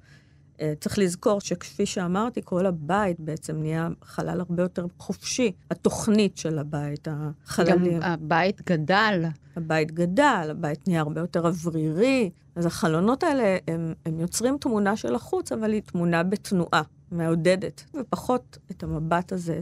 אה, 0.60 0.72
צריך 0.80 0.98
לזכור 0.98 1.40
שכפי 1.40 1.86
שאמרתי, 1.86 2.40
כל 2.44 2.66
הבית 2.66 3.20
בעצם 3.20 3.56
נהיה 3.56 3.88
חלל 4.02 4.40
הרבה 4.40 4.62
יותר 4.62 4.86
חופשי. 4.98 5.52
התוכנית 5.70 6.38
של 6.38 6.58
הבית, 6.58 7.08
החללים. 7.10 8.00
גם 8.00 8.02
הבית 8.02 8.62
גדל. 8.66 9.24
הבית 9.56 9.92
גדל, 9.92 10.48
הבית 10.50 10.88
נהיה 10.88 11.00
הרבה 11.00 11.20
יותר 11.20 11.46
אוורירי. 11.46 12.30
אז 12.56 12.66
החלונות 12.66 13.22
האלה, 13.22 13.56
הם, 13.68 13.94
הם 14.06 14.20
יוצרים 14.20 14.56
תמונה 14.60 14.96
של 14.96 15.14
החוץ, 15.14 15.52
אבל 15.52 15.72
היא 15.72 15.82
תמונה 15.82 16.22
בתנועה, 16.22 16.82
מעודדת, 17.12 17.84
ופחות 17.94 18.58
את 18.70 18.82
המבט 18.82 19.32
הזה 19.32 19.60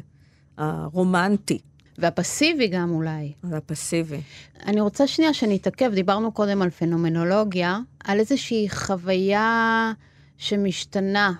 הרומנטי. 0.59 1.59
והפסיבי 1.99 2.69
גם 2.69 2.91
אולי. 2.91 3.33
והפסיבי. 3.45 4.21
אני 4.67 4.81
רוצה 4.81 5.07
שנייה 5.07 5.35
שנתעכב, 5.35 5.91
דיברנו 5.95 6.33
קודם 6.33 6.63
על 6.63 6.71
פנומנולוגיה, 6.71 7.79
על 8.05 8.21
איזושהי 8.21 8.69
חוויה 8.71 9.93
שמשתנה. 10.39 11.33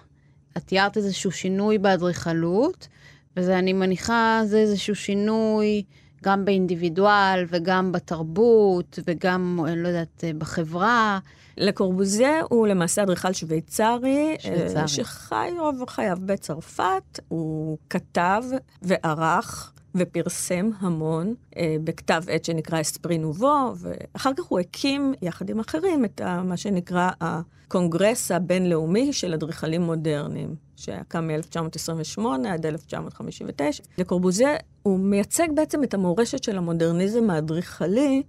את 0.57 0.63
תיארת 0.63 0.97
איזשהו 0.97 1.33
שינוי 1.33 1.79
באדריכלות, 1.79 2.89
וזה, 3.37 3.59
אני 3.59 3.73
מניחה, 3.73 4.41
זה 4.45 4.59
איזשהו 4.59 4.95
שינוי 4.95 5.83
גם 6.25 6.45
באינדיבידואל 6.45 7.45
וגם 7.49 7.93
בתרבות 7.93 8.99
וגם, 9.07 9.61
אני 9.67 9.83
לא 9.83 9.89
יודעת, 9.89 10.25
בחברה. 10.39 11.19
לקורבוזיה 11.57 12.41
הוא 12.51 12.67
למעשה 12.67 13.03
אדריכל 13.03 13.33
שוויצרי, 13.33 14.37
שוויצרי. 14.39 14.81
אה, 14.81 14.89
שחי 14.89 15.49
רוב 15.59 15.85
חייו 15.89 16.19
בצרפת. 16.27 17.21
הוא 17.29 17.79
כתב 17.91 18.43
וערך 18.83 19.73
ופרסם 19.97 20.71
המון 20.79 21.35
אה, 21.57 21.77
בכתב 21.85 22.23
עת 22.29 22.45
שנקרא 22.45 22.81
אספרי 22.81 23.19
נובו, 23.19 23.73
ואחר 23.77 24.31
כך 24.37 24.45
הוא 24.45 24.59
הקים, 24.61 25.15
יחד 25.23 25.51
עם 25.51 25.61
אחרים, 25.61 26.05
את 26.05 26.21
ה, 26.21 26.43
מה 26.43 26.57
שנקרא 26.57 27.11
הקונגרס 27.21 28.31
הבינלאומי 28.31 29.13
של 29.13 29.35
אדריכלים 29.35 29.83
מודרניים, 29.83 30.55
שקם 30.77 31.27
מ-1928 31.27 32.23
עד 32.49 32.67
1959. 32.67 33.83
לקורבוזיה 33.99 34.51
הוא 34.83 34.99
מייצג 34.99 35.49
בעצם 35.55 35.85
את 35.85 35.95
המורשת 35.95 36.45
של 36.45 36.59
המודרניזם 36.59 37.31
האדריכלי, 37.31 38.23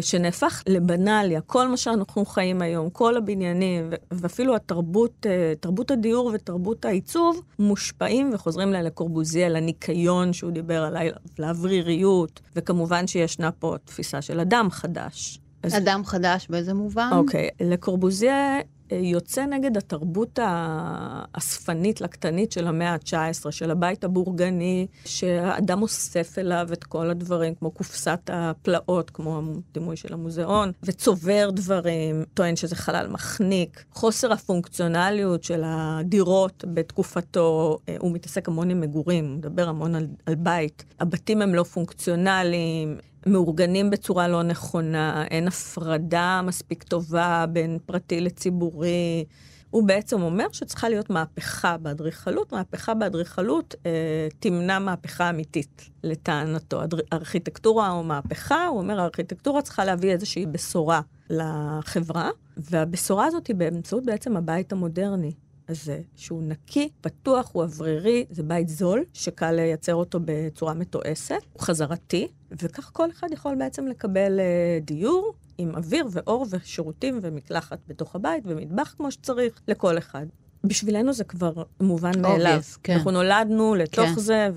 שנהפך 0.00 0.62
לבנאליה. 0.66 1.40
כל 1.40 1.68
מה 1.68 1.76
שאנחנו 1.76 2.24
חיים 2.26 2.62
היום, 2.62 2.90
כל 2.90 3.16
הבניינים, 3.16 3.90
ואפילו 4.10 4.56
התרבות, 4.56 5.26
אה, 5.26 5.52
תרבות 5.60 5.90
הדיור 5.90 6.30
ותרבות 6.34 6.84
העיצוב, 6.84 7.42
מושפעים 7.58 8.30
וחוזרים 8.34 8.72
לקורבוזיה, 8.72 9.48
לניקיון 9.48 10.32
שהוא 10.32 10.50
דיבר 10.50 10.82
עליו, 10.82 11.12
לאווריריות, 11.38 12.40
וכמובן 12.56 13.06
שישנה 13.06 13.50
פה 13.52 13.76
תפיסה 13.84 14.22
של 14.22 14.40
אדם 14.40 14.68
חדש. 14.70 15.40
אז- 15.62 15.76
אדם 15.76 16.04
חדש 16.04 16.46
באיזה 16.50 16.74
מובן? 16.74 17.10
אוקיי, 17.12 17.48
לקורבוזיה 17.60 18.34
אה, 18.34 18.60
יוצא 18.92 19.46
נגד 19.46 19.76
התרבות 19.76 20.38
האספנית, 20.42 22.00
לקטנית 22.00 22.52
של 22.52 22.66
המאה 22.66 22.92
ה-19, 22.92 23.50
של 23.50 23.70
הבית 23.70 24.04
הבורגני, 24.04 24.86
שהאדם 25.04 25.82
אוסף 25.82 26.38
אליו 26.38 26.68
את 26.72 26.84
כל 26.84 27.10
הדברים, 27.10 27.54
כמו 27.54 27.70
קופסת 27.70 28.20
הפלאות, 28.32 29.10
כמו 29.10 29.40
הדימוי 29.70 29.96
של 29.96 30.12
המוזיאון, 30.12 30.72
וצובר 30.82 31.50
דברים, 31.50 32.24
טוען 32.34 32.56
שזה 32.56 32.76
חלל 32.76 33.06
מחניק. 33.08 33.84
חוסר 33.92 34.32
הפונקציונליות 34.32 35.44
של 35.44 35.62
הדירות 35.64 36.64
בתקופתו, 36.74 37.78
אה, 37.88 37.96
הוא 37.98 38.12
מתעסק 38.12 38.48
המון 38.48 38.70
עם 38.70 38.80
מגורים, 38.80 39.24
הוא 39.24 39.36
מדבר 39.36 39.68
המון 39.68 39.94
על, 39.94 40.06
על 40.26 40.34
בית. 40.34 40.84
הבתים 41.00 41.42
הם 41.42 41.54
לא 41.54 41.62
פונקציונליים, 41.62 42.98
מאורגנים 43.26 43.90
בצורה 43.90 44.28
לא 44.28 44.42
נכונה, 44.42 45.24
אין 45.30 45.48
הפרדה 45.48 46.40
מספיק 46.44 46.82
טובה 46.82 47.44
בין 47.52 47.78
פרטי 47.86 48.20
לציבורי. 48.20 49.24
הוא 49.70 49.86
בעצם 49.88 50.22
אומר 50.22 50.46
שצריכה 50.52 50.88
להיות 50.88 51.10
מהפכה 51.10 51.76
באדריכלות. 51.76 52.52
מהפכה 52.52 52.94
באדריכלות 52.94 53.74
אה, 53.86 53.90
תמנע 54.38 54.78
מהפכה 54.78 55.30
אמיתית, 55.30 55.90
לטענתו. 56.04 56.84
אדר- 56.84 56.98
ארכיטקטורה 57.12 57.90
או 57.90 58.02
מהפכה, 58.02 58.66
הוא 58.66 58.78
אומר, 58.78 59.00
הארכיטקטורה 59.00 59.62
צריכה 59.62 59.84
להביא 59.84 60.10
איזושהי 60.12 60.46
בשורה 60.46 61.00
לחברה, 61.30 62.30
והבשורה 62.56 63.26
הזאת 63.26 63.46
היא 63.46 63.56
באמצעות 63.56 64.04
בעצם 64.06 64.36
הבית 64.36 64.72
המודרני. 64.72 65.32
הזה, 65.70 66.00
שהוא 66.16 66.42
נקי, 66.42 66.88
פתוח, 67.00 67.50
הוא 67.52 67.62
אוורירי, 67.62 68.24
זה 68.30 68.42
בית 68.42 68.68
זול, 68.68 69.04
שקל 69.12 69.52
לייצר 69.52 69.94
אותו 69.94 70.18
בצורה 70.24 70.74
מתועסת, 70.74 71.42
הוא 71.52 71.62
חזרתי, 71.62 72.28
וכך 72.62 72.90
כל 72.92 73.10
אחד 73.10 73.28
יכול 73.32 73.54
בעצם 73.54 73.86
לקבל 73.86 74.40
אה, 74.40 74.78
דיור 74.82 75.34
עם 75.58 75.74
אוויר 75.76 76.06
ואור 76.10 76.46
ושירותים 76.50 77.18
ומקלחת 77.22 77.78
בתוך 77.88 78.16
הבית 78.16 78.44
ומטבח 78.46 78.94
כמו 78.96 79.10
שצריך 79.10 79.60
לכל 79.68 79.98
אחד. 79.98 80.26
בשבילנו 80.64 81.12
זה 81.12 81.24
כבר 81.24 81.52
מובן 81.80 82.20
מאליו. 82.22 82.60
כן. 82.82 82.92
אנחנו 82.92 83.10
נולדנו 83.10 83.74
לתוך 83.74 84.06
כן. 84.06 84.18
זה, 84.18 84.48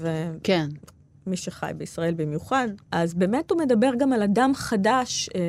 כן. 0.43 0.70
מי 1.27 1.38
שחי 1.38 1.72
בישראל 1.77 2.13
במיוחד. 2.13 2.68
אז 2.92 3.13
באמת 3.13 3.51
הוא 3.51 3.60
מדבר 3.60 3.92
גם 3.98 4.13
על 4.13 4.24
אדם 4.24 4.51
חדש, 4.56 5.30
אה, 5.36 5.42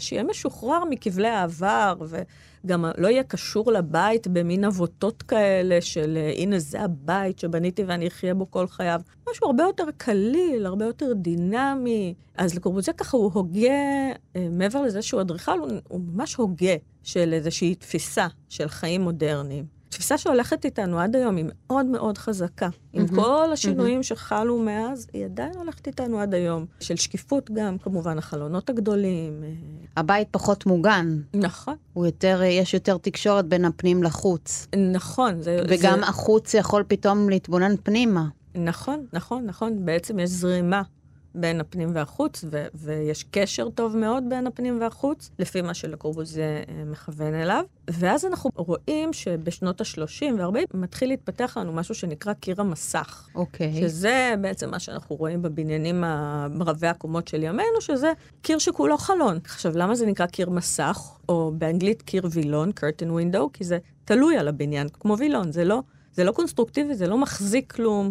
שיהיה 0.00 0.22
משוחרר 0.22 0.84
מכבלי 0.90 1.28
העבר, 1.28 1.94
וגם 2.64 2.84
לא 2.98 3.08
יהיה 3.08 3.22
קשור 3.22 3.72
לבית 3.72 4.26
במין 4.26 4.64
עבותות 4.64 5.22
כאלה 5.22 5.80
של 5.80 6.16
אה, 6.16 6.32
הנה 6.36 6.58
זה 6.58 6.80
הבית 6.80 7.38
שבניתי 7.38 7.84
ואני 7.84 8.08
אחיה 8.08 8.34
בו 8.34 8.50
כל 8.50 8.66
חייו. 8.66 9.00
משהו 9.30 9.46
הרבה 9.46 9.62
יותר 9.62 9.84
קליל, 9.96 10.66
הרבה 10.66 10.84
יותר 10.84 11.12
דינמי. 11.12 12.14
אז 12.36 12.54
לקורבוזיה 12.54 12.94
ככה 12.94 13.16
הוא 13.16 13.30
הוגה, 13.34 13.70
אה, 14.36 14.48
מעבר 14.50 14.82
לזה 14.82 15.02
שהוא 15.02 15.20
אדריכל, 15.20 15.58
הוא, 15.58 15.70
הוא 15.88 16.00
ממש 16.00 16.34
הוגה 16.34 16.74
של 17.02 17.32
איזושהי 17.32 17.74
תפיסה 17.74 18.26
של 18.48 18.68
חיים 18.68 19.00
מודרניים. 19.00 19.77
תפיסה 19.98 20.18
שהולכת 20.18 20.64
איתנו 20.64 21.00
עד 21.00 21.16
היום, 21.16 21.36
היא 21.36 21.44
מאוד 21.48 21.86
מאוד 21.86 22.18
חזקה. 22.18 22.68
עם 22.92 23.04
mm-hmm. 23.04 23.14
כל 23.14 23.52
השינויים 23.52 24.00
mm-hmm. 24.00 24.02
שחלו 24.02 24.58
מאז, 24.58 25.06
היא 25.12 25.24
עדיין 25.24 25.52
הולכת 25.56 25.86
איתנו 25.86 26.20
עד 26.20 26.34
היום. 26.34 26.66
של 26.80 26.96
שקיפות 26.96 27.50
גם, 27.50 27.78
כמובן, 27.78 28.18
החלונות 28.18 28.70
הגדולים. 28.70 29.44
אה, 29.44 29.48
הבית 29.96 30.28
פחות 30.30 30.66
מוגן. 30.66 31.20
נכון. 31.34 31.74
הוא 31.92 32.06
יותר, 32.06 32.42
יש 32.44 32.74
יותר 32.74 32.98
תקשורת 32.98 33.46
בין 33.46 33.64
הפנים 33.64 34.02
לחוץ. 34.02 34.66
נכון. 34.92 35.42
זה, 35.42 35.60
וגם 35.68 35.98
זה... 36.00 36.06
החוץ 36.06 36.54
יכול 36.54 36.84
פתאום 36.88 37.28
להתבונן 37.28 37.74
פנימה. 37.82 38.24
נכון, 38.54 39.06
נכון, 39.12 39.46
נכון. 39.46 39.84
בעצם 39.84 40.18
יש 40.18 40.30
זרימה 40.30 40.82
בין 41.34 41.60
הפנים 41.60 41.88
והחוץ, 41.94 42.44
ו- 42.50 42.66
ויש 42.74 43.24
קשר 43.30 43.68
טוב 43.70 43.96
מאוד 43.96 44.24
בין 44.28 44.46
הפנים 44.46 44.80
והחוץ, 44.80 45.30
לפי 45.38 45.62
מה 45.62 45.74
שלקורבוזיה 45.74 46.44
אה, 46.44 46.84
מכוון 46.86 47.34
אליו. 47.34 47.64
ואז 47.90 48.24
אנחנו 48.24 48.50
רואים 48.54 49.12
שבשנות 49.12 49.80
ה-30 49.80 50.34
וה-40 50.38 50.76
מתחיל 50.76 51.08
להתפתח 51.08 51.56
לנו 51.60 51.72
משהו 51.72 51.94
שנקרא 51.94 52.32
קיר 52.32 52.60
המסך. 52.60 53.28
אוקיי. 53.34 53.72
Okay. 53.72 53.80
שזה 53.80 54.34
בעצם 54.40 54.70
מה 54.70 54.78
שאנחנו 54.78 55.16
רואים 55.16 55.42
בבניינים 55.42 56.04
רבי 56.60 56.86
הקומות 56.86 57.28
של 57.28 57.42
ימינו, 57.42 57.80
שזה 57.80 58.12
קיר 58.42 58.58
שכולו 58.58 58.98
חלון. 58.98 59.38
עכשיו, 59.44 59.72
למה 59.78 59.94
זה 59.94 60.06
נקרא 60.06 60.26
קיר 60.26 60.50
מסך, 60.50 61.10
או 61.28 61.52
באנגלית 61.58 62.02
קיר 62.02 62.22
וילון, 62.30 62.70
curtain 62.70 63.08
window? 63.08 63.40
כי 63.52 63.64
זה 63.64 63.78
תלוי 64.04 64.36
על 64.36 64.48
הבניין, 64.48 64.88
כמו 65.00 65.18
וילון, 65.18 65.52
זה 65.52 65.64
לא, 65.64 65.82
זה 66.12 66.24
לא 66.24 66.32
קונסטרוקטיבי, 66.32 66.94
זה 66.94 67.06
לא 67.06 67.18
מחזיק 67.18 67.72
כלום. 67.72 68.10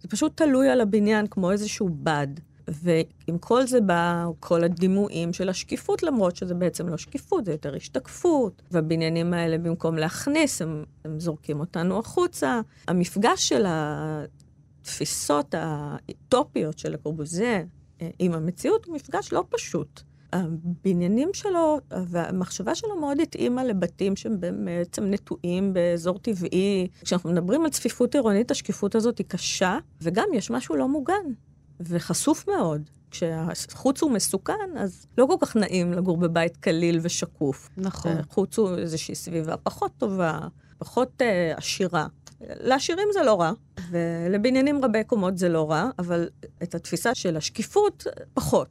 זה 0.00 0.08
פשוט 0.08 0.36
תלוי 0.36 0.68
על 0.68 0.80
הבניין 0.80 1.26
כמו 1.26 1.50
איזשהו 1.50 1.88
בד. 1.92 2.26
ועם 2.68 3.38
כל 3.40 3.66
זה 3.66 3.80
בא 3.80 4.26
כל 4.40 4.64
הדימויים 4.64 5.32
של 5.32 5.48
השקיפות, 5.48 6.02
למרות 6.02 6.36
שזה 6.36 6.54
בעצם 6.54 6.88
לא 6.88 6.96
שקיפות, 6.96 7.44
זה 7.44 7.52
יותר 7.52 7.76
השתקפות. 7.76 8.62
והבניינים 8.70 9.34
האלה, 9.34 9.58
במקום 9.58 9.94
להכניס, 9.94 10.62
הם, 10.62 10.84
הם 11.04 11.20
זורקים 11.20 11.60
אותנו 11.60 11.98
החוצה. 11.98 12.60
המפגש 12.88 13.48
של 13.48 13.64
התפיסות 13.68 15.54
האוטופיות 15.54 16.78
של 16.78 16.94
הקורבוזיה 16.94 17.62
אה, 18.02 18.08
עם 18.18 18.32
המציאות 18.32 18.84
הוא 18.84 18.94
מפגש 18.94 19.32
לא 19.32 19.44
פשוט. 19.50 20.00
הבניינים 20.32 21.30
שלו 21.32 21.78
והמחשבה 21.90 22.74
שלו 22.74 23.00
מאוד 23.00 23.20
התאימה 23.20 23.64
לבתים 23.64 24.16
שהם 24.16 24.40
בעצם 24.40 25.04
נטועים 25.04 25.72
באזור 25.72 26.18
טבעי. 26.18 26.88
כשאנחנו 27.02 27.30
מדברים 27.30 27.64
על 27.64 27.70
צפיפות 27.70 28.14
עירונית, 28.14 28.50
השקיפות 28.50 28.94
הזאת 28.94 29.18
היא 29.18 29.26
קשה, 29.28 29.78
וגם 30.02 30.28
יש 30.34 30.50
משהו 30.50 30.76
לא 30.76 30.88
מוגן. 30.88 31.32
וחשוף 31.80 32.48
מאוד. 32.48 32.82
כשהחוץ 33.10 34.02
הוא 34.02 34.10
מסוכן, 34.10 34.76
אז 34.78 35.06
לא 35.18 35.26
כל 35.26 35.46
כך 35.46 35.56
נעים 35.56 35.92
לגור 35.92 36.16
בבית 36.16 36.56
קליל 36.56 36.98
ושקוף. 37.02 37.68
נכון. 37.76 38.12
חוץ 38.30 38.58
הוא 38.58 38.76
איזושהי 38.76 39.14
סביבה 39.14 39.56
פחות 39.56 39.92
טובה, 39.98 40.38
פחות 40.78 41.22
uh, 41.22 41.58
עשירה. 41.58 42.06
לעשירים 42.40 43.08
זה 43.12 43.22
לא 43.22 43.40
רע, 43.40 43.52
ולבניינים 43.90 44.84
רבי 44.84 45.04
קומות 45.04 45.38
זה 45.38 45.48
לא 45.48 45.70
רע, 45.70 45.90
אבל 45.98 46.28
את 46.62 46.74
התפיסה 46.74 47.14
של 47.14 47.36
השקיפות, 47.36 48.06
פחות. 48.34 48.68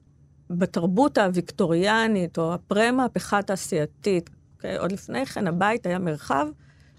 בתרבות 0.49 1.17
הוויקטוריאנית, 1.17 2.37
או 2.37 2.53
הפרה-מהפכה 2.53 3.39
התעשייתית, 3.39 4.29
אוקיי, 4.55 4.77
עוד 4.77 4.91
לפני 4.91 5.25
כן 5.25 5.47
הבית 5.47 5.85
היה 5.85 5.99
מרחב 5.99 6.47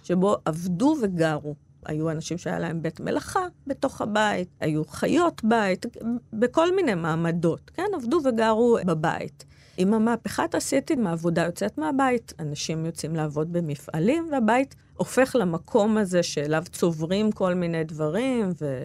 שבו 0.02 0.36
עבדו 0.44 0.96
וגרו. 1.02 1.54
היו 1.86 2.10
אנשים 2.10 2.38
שהיה 2.38 2.58
להם 2.58 2.82
בית 2.82 3.00
מלאכה 3.00 3.46
בתוך 3.66 4.00
הבית, 4.00 4.48
היו 4.60 4.84
חיות 4.84 5.44
בית, 5.44 5.86
בכל 6.32 6.76
מיני 6.76 6.94
מעמדות, 6.94 7.70
כן? 7.74 7.86
עבדו 7.94 8.20
וגרו 8.24 8.78
בבית. 8.86 9.44
עם 9.76 9.94
המהפכה 9.94 10.44
התעשייתית, 10.44 10.98
מהעבודה 10.98 11.42
יוצאת 11.42 11.78
מהבית, 11.78 12.32
אנשים 12.40 12.86
יוצאים 12.86 13.16
לעבוד 13.16 13.52
במפעלים, 13.52 14.28
והבית 14.32 14.74
הופך 14.96 15.36
למקום 15.38 15.96
הזה 15.96 16.22
שאליו 16.22 16.62
צוברים 16.72 17.32
כל 17.32 17.54
מיני 17.54 17.84
דברים, 17.84 18.52
ו... 18.60 18.80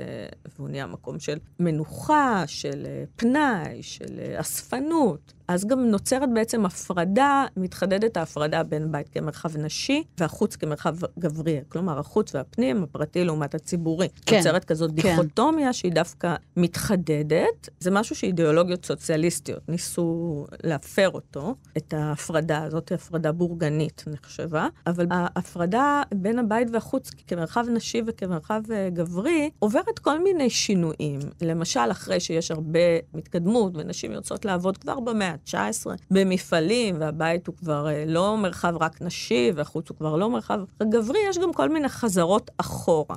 והוא 0.56 0.70
נהיה 0.70 0.86
מקום 0.86 1.20
של 1.20 1.38
מנוחה, 1.60 2.44
של 2.48 2.86
אה, 2.86 3.04
פנאי, 3.16 3.84
של 3.84 4.20
אה, 4.20 4.40
אספנות. 4.40 5.34
אז 5.54 5.66
גם 5.66 5.80
נוצרת 5.80 6.30
בעצם 6.34 6.66
הפרדה, 6.66 7.46
מתחדדת 7.58 8.18
ההפרדה 8.18 8.64
בין 8.64 8.92
בית 8.92 9.10
כמרחב 9.10 9.58
נשי 9.58 10.04
והחוץ 10.18 10.56
כמרחב 10.56 10.96
גברי. 11.20 11.60
כלומר, 11.70 12.00
החוץ 12.00 12.36
והפנים, 12.36 12.84
הפרטי 12.84 13.24
לעומת 13.26 13.56
הציבורי. 13.56 14.08
כן. 14.26 14.38
נוצרת 14.38 14.66
כזאת 14.66 14.90
כן. 14.90 14.96
דיכוטומיה 14.96 15.74
שהיא 15.74 15.92
דווקא 15.92 16.36
מתחדדת. 16.58 17.70
זה 17.80 17.92
משהו 17.92 18.16
שאידיאולוגיות 18.16 18.86
סוציאליסטיות 18.86 19.70
ניסו 19.70 20.46
להפר 20.64 21.10
אותו, 21.10 21.56
את 21.78 21.94
ההפרדה 21.94 22.64
הזאת, 22.64 22.92
הפרדה 22.92 23.32
בורגנית 23.32 24.04
נחשבה, 24.08 24.68
אבל 24.88 25.06
ההפרדה 25.12 26.02
בין 26.14 26.40
הבית 26.40 26.68
והחוץ 26.74 27.12
כמרחב 27.28 27.66
נשי 27.74 28.02
וכמרחב 28.08 28.62
אה, 28.72 28.90
גברי 28.90 29.50
עוברת 29.60 30.00
כל 30.00 30.24
מיני 30.24 30.50
שינויים. 30.50 31.20
למשל, 31.42 31.92
אחרי 31.92 32.20
שיש 32.20 32.52
הרבה 32.52 32.80
מתקדמות 33.14 33.72
ונשים 33.76 34.12
יוצאות 34.12 34.46
לעבוד 34.46 34.78
כבר 34.78 35.00
במאה 35.00 35.36
ה-19 35.54 35.88
במפעלים, 36.12 36.96
והבית 37.00 37.48
הוא 37.48 37.56
כבר 37.56 37.90
אה, 37.90 38.06
לא 38.08 38.38
מרחב 38.38 38.74
רק 38.82 39.02
נשי, 39.02 39.52
והחוץ 39.56 39.90
הוא 39.90 39.98
כבר 39.98 40.16
לא 40.16 40.30
מרחב 40.30 40.60
גברי, 40.84 41.20
יש 41.30 41.38
גם 41.38 41.54
כל 41.54 41.70
מיני 41.70 41.90
חזרות 41.90 42.52
אחורה. 42.58 43.16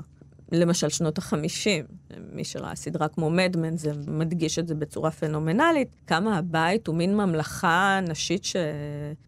למשל 0.52 0.88
שנות 0.88 1.18
החמישים, 1.18 1.84
מי 2.32 2.44
שראה 2.44 2.74
סדרה 2.74 3.08
כמו 3.08 3.30
מדמן, 3.30 3.76
זה 3.76 3.92
מדגיש 4.06 4.58
את 4.58 4.68
זה 4.68 4.74
בצורה 4.74 5.10
פנומנלית, 5.10 5.88
כמה 6.06 6.38
הבית 6.38 6.86
הוא 6.86 6.96
מין 6.96 7.16
ממלכה 7.16 8.00
נשית 8.08 8.46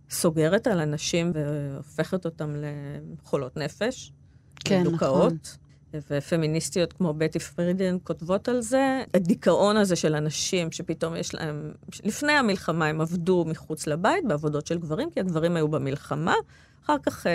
שסוגרת 0.09 0.67
על 0.67 0.81
אנשים 0.81 1.33
והופכת 1.35 2.25
אותם 2.25 2.55
לחולות 2.57 3.57
נפש. 3.57 4.13
כן. 4.65 4.83
נכון. 4.83 5.37
ופמיניסטיות 5.95 6.93
כמו 6.93 7.15
בטי 7.15 7.39
פרידן 7.39 7.97
כותבות 8.05 8.49
על 8.49 8.61
זה, 8.61 9.05
הדיכאון 9.15 9.77
הזה 9.77 9.97
של 9.97 10.15
אנשים 10.15 10.73
שפתאום 10.73 11.17
יש 11.17 11.35
להם, 11.35 11.73
לפני 12.05 12.33
המלחמה 12.33 12.87
הם 12.87 13.01
עבדו 13.01 13.45
מחוץ 13.49 13.87
לבית 13.87 14.25
בעבודות 14.29 14.67
של 14.67 14.79
גברים, 14.79 15.11
כי 15.11 15.21
הגברים 15.21 15.57
היו 15.57 15.69
במלחמה, 15.69 16.35
אחר 16.87 16.97
כך, 17.03 17.27
אה, 17.27 17.33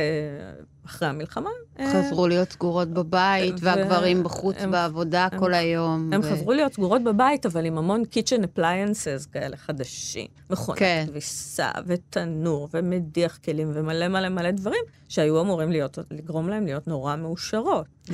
אחרי 0.85 1.07
המלחמה... 1.07 1.49
אה, 1.79 1.91
חזרו 1.93 2.27
להיות 2.27 2.51
סגורות 2.51 2.87
בבית, 2.87 3.55
והגברים 3.61 4.23
בחוץ 4.23 4.55
הם, 4.59 4.71
בעבודה 4.71 5.27
הם, 5.31 5.39
כל 5.39 5.53
היום. 5.53 6.13
הם 6.13 6.21
ו... 6.23 6.23
חזרו 6.23 6.53
להיות 6.53 6.73
סגורות 6.73 7.03
בבית, 7.03 7.45
אבל 7.45 7.65
עם 7.65 7.77
המון 7.77 8.05
kitchen 8.05 8.43
appliances 8.43 9.27
כאלה 9.31 9.57
חדשים. 9.57 10.27
מכונת 10.49 10.79
כן. 10.79 11.05
כביסה, 11.07 11.71
ותנור, 11.85 12.69
ומדיח 12.73 13.37
כלים, 13.37 13.71
ומלא 13.73 14.07
מלא 14.07 14.29
מלא 14.29 14.51
דברים, 14.51 14.83
שהיו 15.09 15.41
אמורים 15.41 15.71
להיות, 15.71 15.97
לגרום 16.11 16.49
להם 16.49 16.65
להיות 16.65 16.87
נורא 16.87 17.15
מאושרות. 17.15 17.85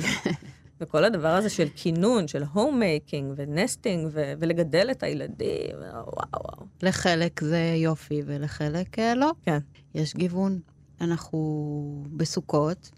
וכל 0.80 1.04
הדבר 1.04 1.28
הזה 1.28 1.50
של 1.50 1.66
קינון, 1.76 2.28
של 2.28 2.42
home 2.52 2.78
making 2.78 3.32
ו 3.36 3.44
nesting, 3.44 4.08
ו- 4.12 4.32
ולגדל 4.38 4.88
את 4.90 5.02
הילדים, 5.02 5.76
וואו 5.80 6.06
וואו. 6.32 6.66
לחלק 6.82 7.40
זה 7.40 7.74
יופי 7.76 8.22
ולחלק 8.26 8.98
אה, 8.98 9.14
לא. 9.14 9.30
כן. 9.42 9.58
יש 9.94 10.14
גיוון. 10.14 10.58
אנחנו 11.00 12.04
בסוכות. 12.16 12.90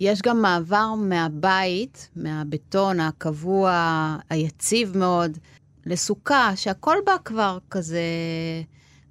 יש 0.00 0.22
גם 0.22 0.42
מעבר 0.42 0.94
מהבית, 0.94 2.08
מהבטון 2.16 3.00
הקבוע, 3.00 4.16
היציב 4.30 4.98
מאוד, 4.98 5.38
לסוכה, 5.86 6.52
שהכל 6.56 6.96
בה 7.06 7.12
כבר 7.24 7.58
כזה, 7.70 8.02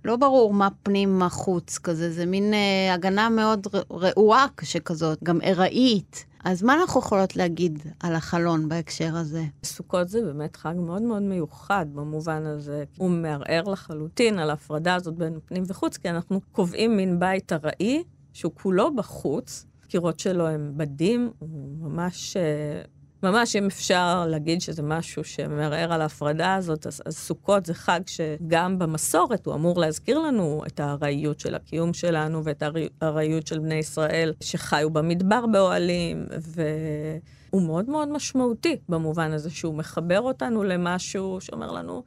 לא 0.05 0.15
ברור 0.15 0.53
מה 0.53 0.67
פנים, 0.83 1.19
מה 1.19 1.29
חוץ, 1.29 1.77
כזה, 1.77 2.11
זה 2.11 2.25
מין 2.25 2.53
אה, 2.53 2.93
הגנה 2.93 3.29
מאוד 3.29 3.67
רעועה 3.91 4.45
שכזאת, 4.61 5.23
גם 5.23 5.41
ארעית. 5.41 6.25
אז 6.43 6.63
מה 6.63 6.73
אנחנו 6.73 6.99
יכולות 6.99 7.35
להגיד 7.35 7.79
על 7.99 8.15
החלון 8.15 8.69
בהקשר 8.69 9.15
הזה? 9.15 9.43
סוכות 9.63 10.09
זה 10.09 10.21
באמת 10.21 10.55
חג 10.55 10.73
מאוד 10.77 11.01
מאוד 11.01 11.21
מיוחד 11.21 11.85
במובן 11.93 12.45
הזה. 12.45 12.83
הוא 12.97 13.09
מערער 13.09 13.63
לחלוטין 13.63 14.39
על 14.39 14.49
ההפרדה 14.49 14.95
הזאת 14.95 15.15
בין 15.15 15.39
פנים 15.45 15.63
וחוץ, 15.67 15.97
כי 15.97 16.09
אנחנו 16.09 16.41
קובעים 16.51 16.97
מין 16.97 17.19
בית 17.19 17.53
ארעי 17.53 18.03
שהוא 18.37 18.51
כולו 18.55 18.95
בחוץ, 18.95 19.65
הקירות 19.83 20.19
שלו 20.19 20.47
הם 20.47 20.71
בדים, 20.75 21.31
הוא 21.39 21.49
ממש 21.79 22.37
uh, 22.37 22.87
ממש, 23.23 23.55
אם 23.55 23.65
אפשר 23.65 24.25
להגיד 24.27 24.61
שזה 24.61 24.81
משהו 24.81 25.23
שמערער 25.23 25.93
על 25.93 26.01
ההפרדה 26.01 26.55
הזאת, 26.55 26.87
אז, 26.87 27.01
אז 27.05 27.17
סוכות 27.17 27.65
זה 27.65 27.73
חג 27.73 27.99
שגם 28.05 28.79
במסורת 28.79 29.45
הוא 29.45 29.55
אמור 29.55 29.79
להזכיר 29.79 30.19
לנו 30.19 30.63
את 30.67 30.79
הארעיות 30.79 31.39
של 31.39 31.55
הקיום 31.55 31.93
שלנו 31.93 32.43
ואת 32.43 32.63
הארעיות 33.01 33.47
של 33.47 33.59
בני 33.59 33.75
ישראל 33.75 34.33
שחיו 34.41 34.89
במדבר 34.89 35.45
באוהלים, 35.45 36.25
והוא 36.41 37.61
מאוד 37.61 37.89
מאוד 37.89 38.09
משמעותי 38.09 38.75
במובן 38.89 39.31
הזה 39.31 39.49
שהוא 39.49 39.75
מחבר 39.75 40.21
אותנו 40.21 40.63
למשהו 40.63 41.37
שאומר 41.41 41.71
לנו, 41.71 42.03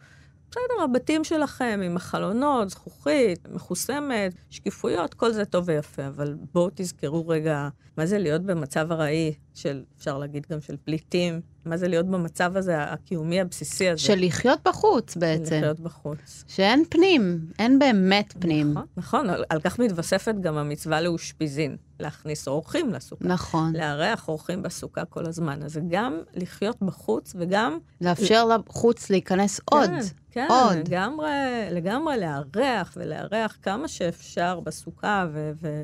בסדר, 0.50 0.84
הבתים 0.84 1.24
שלכם 1.24 1.80
עם 1.84 1.96
החלונות, 1.96 2.70
זכוכית, 2.70 3.48
מחוסמת, 3.48 4.34
שקיפויות, 4.50 5.14
כל 5.14 5.32
זה 5.32 5.44
טוב 5.44 5.64
ויפה, 5.68 6.06
אבל 6.06 6.36
בואו 6.52 6.70
תזכרו 6.74 7.28
רגע 7.28 7.68
מה 7.96 8.06
זה 8.06 8.18
להיות 8.18 8.42
במצב 8.42 8.92
ארעי 8.92 9.34
של, 9.54 9.82
אפשר 9.98 10.18
להגיד 10.18 10.46
גם 10.50 10.60
של 10.60 10.76
פליטים, 10.84 11.40
מה 11.64 11.76
זה 11.76 11.88
להיות 11.88 12.06
במצב 12.06 12.56
הזה, 12.56 12.82
הקיומי 12.82 13.40
הבסיסי 13.40 13.88
הזה. 13.88 14.02
של 14.02 14.18
לחיות 14.18 14.58
בחוץ 14.64 15.16
בעצם. 15.16 15.56
לחיות 15.56 15.80
בחוץ. 15.80 16.44
שאין 16.48 16.84
פנים, 16.88 17.46
אין 17.58 17.78
באמת 17.78 18.34
פנים. 18.38 18.70
נכון, 18.70 18.86
נכון, 18.96 19.30
על, 19.30 19.44
על 19.48 19.60
כך 19.60 19.78
מתווספת 19.78 20.34
גם 20.40 20.56
המצווה 20.56 21.00
לאושפיזין, 21.00 21.76
להכניס 22.00 22.48
אורחים 22.48 22.92
לסוכה. 22.92 23.24
נכון. 23.28 23.76
לארח 23.76 24.28
אורחים 24.28 24.62
בסוכה 24.62 25.04
כל 25.04 25.26
הזמן. 25.26 25.62
אז 25.62 25.80
גם 25.88 26.20
לחיות 26.34 26.76
בחוץ 26.82 27.32
וגם... 27.38 27.78
לאפשר 28.00 28.44
לחוץ 28.44 29.10
להיכנס 29.10 29.60
כן, 29.60 29.76
עוד. 29.76 29.90
כן, 30.30 30.46
עוד. 30.50 30.76
לגמרי, 30.76 31.28
לגמרי 31.70 32.16
לארח 32.18 32.94
ולארח 32.96 33.58
כמה 33.62 33.88
שאפשר 33.88 34.60
בסוכה, 34.60 35.26
ו, 35.32 35.50
ו, 35.62 35.82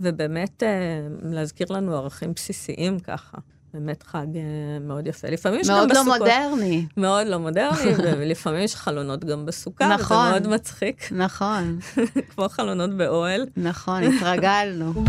ובאמת 0.00 0.62
אה, 0.62 0.68
להזכיר 1.22 1.66
לנו 1.70 1.96
ערכים 1.96 2.32
בסיסיים 2.34 2.98
ככה. 2.98 3.38
באמת 3.74 4.02
חג 4.02 4.26
אה, 4.36 4.42
מאוד 4.80 5.06
יפה. 5.06 5.28
לפעמים 5.28 5.60
יש 5.60 5.68
גם 5.68 5.76
מאוד 5.76 5.90
בסוכות... 5.90 6.20
לא 6.20 6.48
מודרני. 6.48 6.86
מאוד 6.96 7.26
לא 7.26 7.38
מודרני, 7.38 7.90
ולפעמים 8.18 8.60
יש 8.60 8.76
חלונות 8.76 9.24
גם 9.24 9.46
בסוכה, 9.46 9.88
נכון. 9.88 10.16
וזה 10.16 10.30
מאוד 10.30 10.48
מצחיק, 10.48 11.12
נכון, 11.12 11.78
כמו 12.34 12.48
חלונות 12.48 12.90
באוהל. 12.90 13.46
נכון, 13.56 14.02
התרגלנו. 14.02 14.92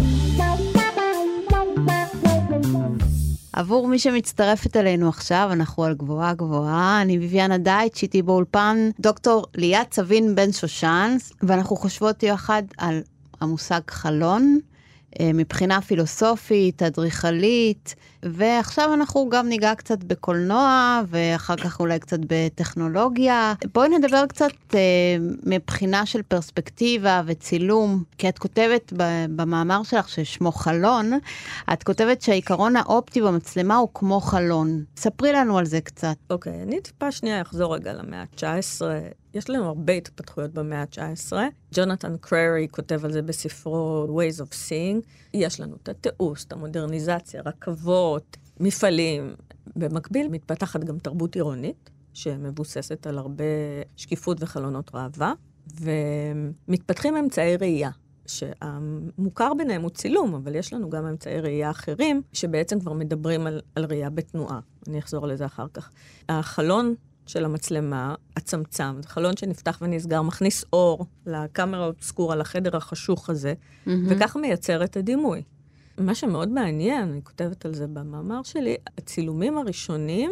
עבור 3.53 3.87
מי 3.87 3.99
שמצטרפת 3.99 4.77
אלינו 4.77 5.09
עכשיו, 5.09 5.49
אנחנו 5.51 5.83
על 5.83 5.93
גבוהה 5.93 6.33
גבוהה, 6.33 7.01
אני 7.01 7.19
ביביאנה 7.19 7.57
דייט, 7.57 8.03
איתי 8.03 8.21
באולפן 8.21 8.89
דוקטור 8.99 9.45
ליאת 9.55 9.89
צבין 9.89 10.35
בן 10.35 10.51
שושן, 10.51 11.17
ואנחנו 11.43 11.75
חושבות 11.75 12.23
יחד 12.23 12.63
על 12.77 13.01
המושג 13.41 13.81
חלון, 13.89 14.59
מבחינה 15.21 15.81
פילוסופית, 15.81 16.83
אדריכלית, 16.83 17.95
ועכשיו 18.25 18.93
אנחנו 18.93 19.29
גם 19.29 19.49
ניגע 19.49 19.75
קצת 19.75 20.03
בקולנוע, 20.03 21.01
ואחר 21.07 21.55
כך 21.55 21.79
אולי 21.79 21.99
קצת 21.99 22.19
בטכנולוגיה. 22.27 23.53
בואי 23.73 23.89
נדבר 23.89 24.25
קצת 24.25 24.51
אה, 24.73 24.79
מבחינה 25.43 26.05
של 26.05 26.21
פרספקטיבה 26.21 27.21
וצילום, 27.25 28.03
כי 28.17 28.29
את 28.29 28.39
כותבת 28.39 28.93
במאמר 29.35 29.83
שלך 29.83 30.09
ששמו 30.09 30.51
חלון, 30.51 31.11
את 31.73 31.83
כותבת 31.83 32.21
שהעיקרון 32.21 32.75
האופטי 32.75 33.21
במצלמה 33.21 33.75
הוא 33.75 33.89
כמו 33.93 34.21
חלון. 34.21 34.83
ספרי 34.97 35.33
לנו 35.33 35.57
על 35.57 35.65
זה 35.65 35.81
קצת. 35.81 36.15
אוקיי, 36.29 36.63
אני 36.63 36.81
טיפה 36.81 37.11
שנייה 37.11 37.41
אחזור 37.41 37.75
רגע 37.75 37.93
למאה 37.93 38.21
ה-19. 38.21 38.81
יש 39.33 39.49
לנו 39.49 39.65
הרבה 39.65 39.93
התפתחויות 39.93 40.53
במאה 40.53 40.81
ה-19. 40.81 41.33
ג'ונתן 41.73 42.15
קררי 42.21 42.67
כותב 42.71 43.05
על 43.05 43.11
זה 43.11 43.21
בספרו 43.21 44.07
Ways 44.07 44.41
of 44.41 44.53
Seeing. 44.53 45.07
יש 45.33 45.59
לנו 45.59 45.75
את 45.83 45.89
התיעוש, 45.89 46.43
את 46.43 46.51
המודרניזציה, 46.51 47.41
רכבות, 47.45 48.14
מפעלים. 48.59 49.35
במקביל 49.75 50.27
מתפתחת 50.27 50.83
גם 50.83 50.99
תרבות 50.99 51.35
עירונית, 51.35 51.89
שמבוססת 52.13 53.07
על 53.07 53.17
הרבה 53.17 53.43
שקיפות 53.95 54.37
וחלונות 54.39 54.91
ראווה, 54.93 55.33
ומתפתחים 55.81 57.15
אמצעי 57.15 57.57
ראייה. 57.57 57.89
שהמוכר 58.27 59.53
ביניהם 59.57 59.81
הוא 59.81 59.89
צילום, 59.89 60.35
אבל 60.35 60.55
יש 60.55 60.73
לנו 60.73 60.89
גם 60.89 61.05
אמצעי 61.05 61.41
ראייה 61.41 61.71
אחרים, 61.71 62.21
שבעצם 62.33 62.79
כבר 62.79 62.93
מדברים 62.93 63.47
על, 63.47 63.61
על 63.75 63.85
ראייה 63.85 64.09
בתנועה. 64.09 64.59
אני 64.87 64.99
אחזור 64.99 65.27
לזה 65.27 65.45
אחר 65.45 65.67
כך. 65.73 65.89
החלון 66.29 66.95
של 67.25 67.45
המצלמה, 67.45 68.15
הצמצם, 68.37 68.95
זה 69.01 69.09
חלון 69.09 69.37
שנפתח 69.37 69.77
ונסגר, 69.81 70.21
מכניס 70.21 70.65
אור 70.73 71.05
לקאמרה 71.25 71.85
אובסקורה, 71.85 72.35
לחדר 72.35 72.77
החשוך 72.77 73.29
הזה, 73.29 73.53
mm-hmm. 73.53 73.89
וכך 74.09 74.35
מייצר 74.35 74.83
את 74.83 74.97
הדימוי. 74.97 75.43
מה 75.97 76.15
שמאוד 76.15 76.49
מעניין, 76.49 77.11
אני 77.11 77.21
כותבת 77.23 77.65
על 77.65 77.73
זה 77.73 77.87
במאמר 77.87 78.43
שלי, 78.43 78.75
הצילומים 78.97 79.57
הראשונים 79.57 80.31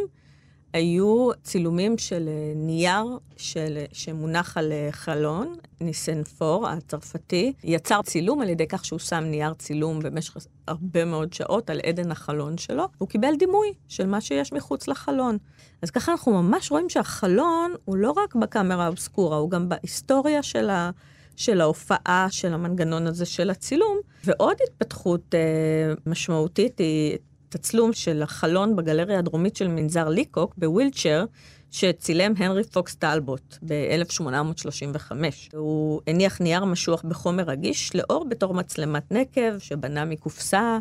היו 0.73 1.29
צילומים 1.43 1.97
של 1.97 2.27
אה, 2.27 2.53
נייר 2.55 3.05
של, 3.37 3.77
שמונח 3.91 4.57
על 4.57 4.71
אה, 4.71 4.87
חלון, 4.91 5.55
ניסנפור 5.81 6.67
הצרפתי, 6.67 7.53
יצר 7.63 8.01
צילום 8.01 8.41
על 8.41 8.49
ידי 8.49 8.67
כך 8.67 8.85
שהוא 8.85 8.99
שם 8.99 9.23
נייר 9.23 9.53
צילום 9.53 9.99
במשך 9.99 10.37
הרבה 10.67 11.05
מאוד 11.05 11.33
שעות 11.33 11.69
על 11.69 11.79
עדן 11.85 12.11
החלון 12.11 12.57
שלו, 12.57 12.87
והוא 12.97 13.09
קיבל 13.09 13.35
דימוי 13.39 13.73
של 13.87 14.07
מה 14.07 14.21
שיש 14.21 14.53
מחוץ 14.53 14.87
לחלון. 14.87 15.37
אז 15.81 15.91
ככה 15.91 16.11
אנחנו 16.11 16.43
ממש 16.43 16.71
רואים 16.71 16.89
שהחלון 16.89 17.73
הוא 17.85 17.97
לא 17.97 18.11
רק 18.11 18.35
בקאמרה 18.35 18.85
האובסקורה, 18.85 19.37
הוא 19.37 19.49
גם 19.49 19.69
בהיסטוריה 19.69 20.43
של 20.43 20.69
ה... 20.69 20.91
של 21.35 21.61
ההופעה 21.61 22.27
של 22.29 22.53
המנגנון 22.53 23.07
הזה 23.07 23.25
של 23.25 23.49
הצילום. 23.49 23.97
ועוד 24.23 24.57
התפתחות 24.67 25.35
אה, 25.35 25.93
משמעותית 26.05 26.79
היא 26.79 27.17
תצלום 27.49 27.93
של 27.93 28.23
החלון 28.23 28.75
בגלריה 28.75 29.19
הדרומית 29.19 29.55
של 29.55 29.67
מנזר 29.67 30.09
ליקוק 30.09 30.53
בווילצ'ר, 30.57 31.25
שצילם 31.71 32.33
הנרי 32.37 32.63
פוקס 32.63 32.95
טלבוט 32.95 33.57
ב-1835. 33.67 35.11
הוא 35.53 36.01
הניח 36.07 36.41
נייר 36.41 36.65
משוח 36.65 37.03
בחומר 37.07 37.43
רגיש 37.43 37.95
לאור 37.95 38.25
בתור 38.29 38.53
מצלמת 38.53 39.11
נקב 39.11 39.59
שבנה 39.59 40.05
מקופסה, 40.05 40.79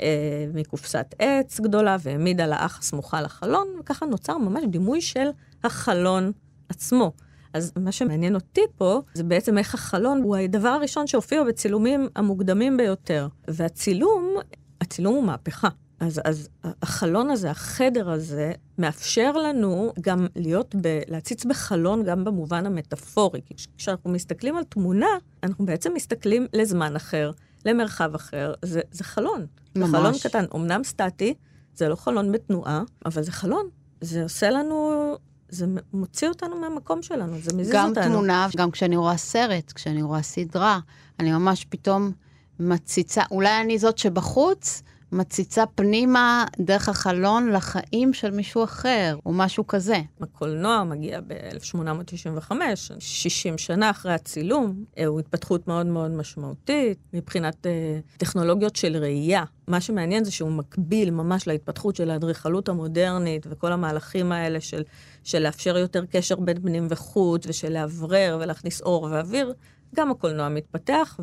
אה, 0.00 0.46
מקופסת 0.54 1.14
עץ 1.18 1.60
גדולה 1.60 1.96
והעמיד 2.02 2.40
על 2.40 2.52
האח 2.52 2.78
הסמוכה 2.78 3.22
לחלון, 3.22 3.68
וככה 3.80 4.06
נוצר 4.06 4.38
ממש 4.38 4.64
דימוי 4.70 5.00
של 5.00 5.26
החלון 5.64 6.32
עצמו. 6.68 7.12
אז 7.54 7.72
מה 7.76 7.92
שמעניין 7.92 8.34
אותי 8.34 8.60
פה, 8.76 9.00
זה 9.14 9.24
בעצם 9.24 9.58
איך 9.58 9.74
החלון 9.74 10.22
הוא 10.22 10.36
הדבר 10.36 10.68
הראשון 10.68 11.06
שהופיע 11.06 11.44
בצילומים 11.44 12.08
המוקדמים 12.16 12.76
ביותר. 12.76 13.28
והצילום, 13.48 14.34
הצילום 14.80 15.14
הוא 15.14 15.24
מהפכה. 15.24 15.68
אז, 16.00 16.20
אז 16.24 16.48
החלון 16.64 17.30
הזה, 17.30 17.50
החדר 17.50 18.10
הזה, 18.10 18.52
מאפשר 18.78 19.32
לנו 19.32 19.92
גם 20.00 20.26
להיות, 20.36 20.74
ב, 20.80 21.00
להציץ 21.08 21.44
בחלון 21.44 22.02
גם 22.02 22.24
במובן 22.24 22.66
המטאפורי. 22.66 23.40
כי 23.46 23.54
כשאנחנו 23.78 24.10
מסתכלים 24.10 24.56
על 24.56 24.64
תמונה, 24.64 25.06
אנחנו 25.42 25.66
בעצם 25.66 25.94
מסתכלים 25.94 26.46
לזמן 26.52 26.96
אחר, 26.96 27.30
למרחב 27.64 28.14
אחר. 28.14 28.54
זה, 28.62 28.80
זה 28.90 29.04
חלון. 29.04 29.46
ממש. 29.76 29.90
זה 29.90 29.96
חלון 29.96 30.14
קטן, 30.22 30.44
אמנם 30.54 30.84
סטטי, 30.84 31.34
זה 31.74 31.88
לא 31.88 31.96
חלון 31.96 32.32
בתנועה, 32.32 32.82
אבל 33.06 33.22
זה 33.22 33.32
חלון. 33.32 33.68
זה 34.00 34.22
עושה 34.22 34.50
לנו 34.50 35.16
זה 35.48 35.66
מוציא 35.92 36.28
אותנו 36.28 36.56
מהמקום 36.60 37.02
שלנו, 37.02 37.38
זה 37.38 37.56
מזיז 37.56 37.72
גם 37.72 37.88
אותנו. 37.88 38.04
גם 38.04 38.10
תמונה, 38.12 38.48
גם 38.56 38.70
כשאני 38.70 38.96
רואה 38.96 39.16
סרט, 39.16 39.72
כשאני 39.72 40.02
רואה 40.02 40.22
סדרה, 40.22 40.78
אני 41.20 41.32
ממש 41.32 41.66
פתאום 41.68 42.12
מציצה, 42.60 43.22
אולי 43.30 43.60
אני 43.60 43.78
זאת 43.78 43.98
שבחוץ, 43.98 44.82
מציצה 45.12 45.66
פנימה 45.66 46.44
דרך 46.58 46.88
החלון 46.88 47.50
לחיים 47.50 48.12
של 48.12 48.30
מישהו 48.30 48.64
אחר, 48.64 49.16
או 49.26 49.32
משהו 49.32 49.66
כזה. 49.66 49.96
הקולנוע 50.20 50.84
מגיע 50.84 51.20
ב-1895, 51.20 52.52
60 52.98 53.58
שנה 53.58 53.90
אחרי 53.90 54.12
הצילום, 54.12 54.84
אה, 54.98 55.06
הוא 55.06 55.20
התפתחות 55.20 55.68
מאוד 55.68 55.86
מאוד 55.86 56.10
משמעותית 56.10 56.98
מבחינת 57.12 57.66
uh, 57.66 58.18
טכנולוגיות 58.18 58.76
של 58.76 58.96
ראייה. 58.96 59.44
מה 59.68 59.80
שמעניין 59.80 60.24
זה 60.24 60.30
שהוא 60.30 60.50
מקביל 60.50 61.10
ממש 61.10 61.46
להתפתחות 61.46 61.96
של 61.96 62.10
האדריכלות 62.10 62.68
המודרנית 62.68 63.46
וכל 63.50 63.72
המהלכים 63.72 64.32
האלה 64.32 64.60
של, 64.60 64.82
של 65.24 65.38
לאפשר 65.38 65.76
יותר 65.78 66.04
קשר 66.06 66.36
בין 66.36 66.62
פנים 66.62 66.86
וחוט 66.90 67.46
ושל 67.48 67.72
לאוורר 67.72 68.38
ולהכניס 68.40 68.80
אור 68.80 69.02
ואוויר. 69.02 69.54
גם 69.96 70.10
הקולנוע 70.10 70.48
מתפתח. 70.48 71.20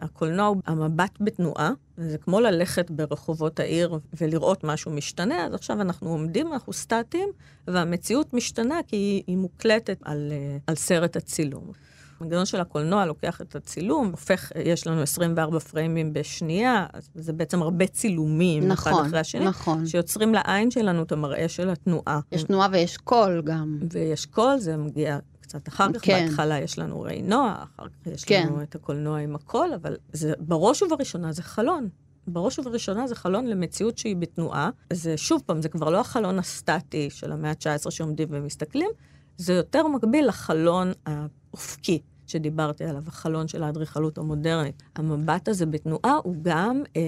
הקולנוע 0.00 0.46
הוא 0.46 0.56
המבט 0.66 1.18
בתנועה, 1.20 1.70
זה 1.96 2.18
כמו 2.18 2.40
ללכת 2.40 2.90
ברחובות 2.90 3.60
העיר 3.60 3.98
ולראות 4.20 4.64
משהו 4.64 4.90
משתנה, 4.90 5.46
אז 5.46 5.54
עכשיו 5.54 5.80
אנחנו 5.80 6.10
עומדים, 6.10 6.52
אנחנו 6.52 6.72
סטטיים, 6.72 7.28
והמציאות 7.66 8.34
משתנה 8.34 8.80
כי 8.86 8.96
היא, 8.96 9.22
היא 9.26 9.36
מוקלטת 9.36 9.98
על, 10.04 10.32
על 10.66 10.74
סרט 10.74 11.16
הצילום. 11.16 11.72
המנגנון 12.20 12.46
של 12.46 12.60
הקולנוע 12.60 13.06
לוקח 13.06 13.40
את 13.40 13.56
הצילום, 13.56 14.10
הופך, 14.10 14.52
יש 14.64 14.86
לנו 14.86 15.02
24 15.02 15.58
פריימים 15.58 16.12
בשנייה, 16.12 16.86
אז 16.92 17.08
זה 17.14 17.32
בעצם 17.32 17.62
הרבה 17.62 17.86
צילומים, 17.86 18.68
נכון, 18.68 18.92
אחד 18.92 19.06
אחרי 19.06 19.20
השני, 19.20 19.44
נכון. 19.44 19.86
שיוצרים 19.86 20.34
לעין 20.34 20.70
שלנו 20.70 21.02
את 21.02 21.12
המראה 21.12 21.48
של 21.48 21.70
התנועה. 21.70 22.20
יש 22.32 22.42
תנועה 22.42 22.68
ויש 22.72 22.96
קול 22.96 23.42
גם. 23.44 23.78
ויש 23.92 24.26
קול, 24.26 24.58
זה 24.58 24.76
מגיע 24.76 25.18
קצת 25.48 25.68
אחר 25.68 25.92
כך, 25.92 26.04
כן. 26.04 26.26
בהתחלה 26.26 26.58
יש 26.58 26.78
לנו 26.78 27.00
ראי 27.00 27.22
נוע, 27.22 27.54
אחר 27.62 27.88
כך 27.88 28.06
יש 28.06 28.24
כן. 28.24 28.46
לנו 28.46 28.62
את 28.62 28.74
הקולנוע 28.74 29.18
עם 29.18 29.34
הקול, 29.34 29.70
אבל 29.74 29.96
זה 30.12 30.32
בראש 30.38 30.82
ובראשונה 30.82 31.32
זה 31.32 31.42
חלון. 31.42 31.88
בראש 32.26 32.58
ובראשונה 32.58 33.06
זה 33.06 33.14
חלון 33.14 33.46
למציאות 33.46 33.98
שהיא 33.98 34.16
בתנועה. 34.16 34.70
זה 34.92 35.16
שוב 35.16 35.42
פעם, 35.46 35.62
זה 35.62 35.68
כבר 35.68 35.90
לא 35.90 36.00
החלון 36.00 36.38
הסטטי 36.38 37.10
של 37.10 37.32
המאה 37.32 37.50
ה-19 37.50 37.90
שעומדים 37.90 38.28
ומסתכלים, 38.30 38.90
זה 39.36 39.52
יותר 39.52 39.86
מקביל 39.86 40.28
לחלון 40.28 40.92
האופקי. 41.06 42.02
שדיברתי 42.26 42.84
עליו, 42.84 43.02
החלון 43.06 43.48
של 43.48 43.62
האדריכלות 43.62 44.18
המודרנית. 44.18 44.82
המבט 44.96 45.48
הזה 45.48 45.66
בתנועה 45.66 46.16
הוא 46.22 46.36
גם, 46.42 46.82
אה, 46.96 47.02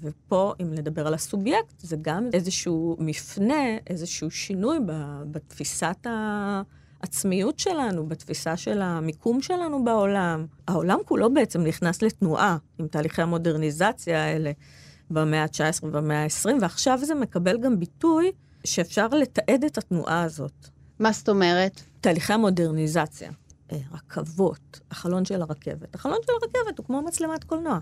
ופה, 0.00 0.54
אם 0.62 0.74
נדבר 0.74 1.06
על 1.06 1.14
הסובייקט, 1.14 1.74
זה 1.78 1.96
גם 2.02 2.28
איזשהו 2.32 2.96
מפנה, 3.00 3.76
איזשהו 3.86 4.30
שינוי 4.30 4.78
בתפיסת 5.30 6.06
העצמיות 7.00 7.58
שלנו, 7.58 8.08
בתפיסה 8.08 8.56
של 8.56 8.82
המיקום 8.82 9.42
שלנו 9.42 9.84
בעולם. 9.84 10.46
העולם 10.68 10.98
כולו 11.04 11.34
בעצם 11.34 11.60
נכנס 11.60 12.02
לתנועה 12.02 12.56
עם 12.78 12.88
תהליכי 12.88 13.22
המודרניזציה 13.22 14.24
האלה 14.24 14.52
במאה 15.10 15.42
ה-19 15.42 15.84
ובמאה 15.84 16.22
ה-20, 16.22 16.48
ועכשיו 16.60 16.98
זה 17.02 17.14
מקבל 17.14 17.58
גם 17.60 17.80
ביטוי 17.80 18.32
שאפשר 18.64 19.08
לתעד 19.08 19.64
את 19.64 19.78
התנועה 19.78 20.22
הזאת. 20.22 20.68
מה 20.98 21.12
זאת 21.12 21.28
אומרת? 21.28 21.80
תהליכי 22.00 22.32
המודרניזציה. 22.32 23.30
אה, 23.72 23.78
רכבות, 23.92 24.80
החלון 24.90 25.24
של 25.24 25.42
הרכבת. 25.42 25.94
החלון 25.94 26.18
של 26.26 26.32
הרכבת 26.42 26.78
הוא 26.78 26.86
כמו 26.86 27.02
מצלמת 27.02 27.44
קולנוע. 27.44 27.78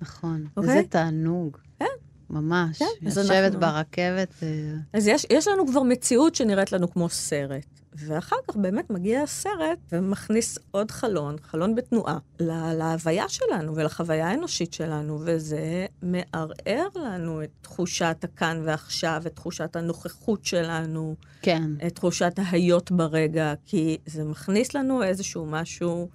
נכון, 0.00 0.44
okay? 0.46 0.50
אוקיי? 0.56 0.70
איזה 0.70 0.88
תענוג. 0.88 1.56
כן. 1.78 1.84
ממש, 2.30 2.78
כן, 2.78 2.84
יושבת 3.02 3.30
אנחנו... 3.30 3.60
ברכבת. 3.60 4.34
אה, 4.42 4.48
אז 4.92 5.08
יש, 5.08 5.26
יש 5.30 5.48
לנו 5.48 5.66
כבר 5.66 5.82
מציאות 5.82 6.34
שנראית 6.34 6.72
לנו 6.72 6.90
כמו 6.90 7.08
סרט. 7.08 7.66
ואחר 7.94 8.36
כך 8.48 8.56
באמת 8.56 8.90
מגיע 8.90 9.22
הסרט 9.22 9.78
ומכניס 9.92 10.58
עוד 10.70 10.90
חלון, 10.90 11.36
חלון 11.42 11.74
בתנועה, 11.74 12.18
לה, 12.40 12.74
להוויה 12.74 13.28
שלנו 13.28 13.76
ולחוויה 13.76 14.28
האנושית 14.28 14.72
שלנו, 14.72 15.18
וזה 15.24 15.86
מערער 16.02 16.88
לנו 16.94 17.42
את 17.42 17.50
תחושת 17.62 18.16
הכאן 18.22 18.62
ועכשיו, 18.64 19.22
את 19.26 19.34
תחושת 19.34 19.76
הנוכחות 19.76 20.44
שלנו. 20.44 21.14
כן. 21.42 21.62
את 21.86 21.94
תחושת 21.94 22.32
ההיות 22.36 22.90
ברגע, 22.90 23.54
כי 23.66 23.98
זה 24.06 24.24
מכניס 24.24 24.74
לנו 24.74 25.02
איזשהו 25.02 25.46
משהו... 25.46 26.08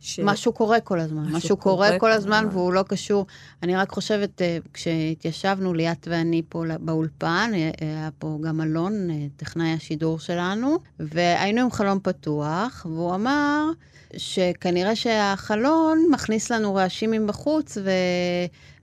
ש... 0.00 0.20
משהו 0.20 0.52
קורה 0.52 0.80
כל 0.80 1.00
הזמן, 1.00 1.22
משהו, 1.22 1.36
משהו 1.36 1.56
קורה, 1.56 1.86
קורה 1.86 1.98
כל 1.98 2.12
הזמן 2.12 2.38
הזמן 2.38 2.56
והוא 2.56 2.72
לא 2.72 2.82
קשור. 2.82 3.26
אני 3.62 3.76
רק 3.76 3.90
חושבת, 3.90 4.42
אה, 4.42 4.58
כשהתיישבנו 4.74 5.74
ליאת 5.74 6.08
ואני 6.10 6.42
פה 6.48 6.64
באולפן, 6.80 7.50
אה, 7.54 7.70
היה 7.80 8.08
פה 8.18 8.38
גם 8.40 8.60
אלון, 8.60 9.10
אה, 9.10 9.26
טכנאי 9.36 9.72
השידור 9.72 10.18
שלנו, 10.18 10.78
והיינו 11.00 11.60
עם 11.60 11.70
חלון 11.70 11.98
פתוח, 12.02 12.86
והוא 12.90 13.14
אמר 13.14 13.70
שכנראה 14.16 14.96
שהחלון 14.96 16.06
מכניס 16.10 16.50
לנו 16.50 16.74
רעשים 16.74 17.10
מבחוץ, 17.10 17.78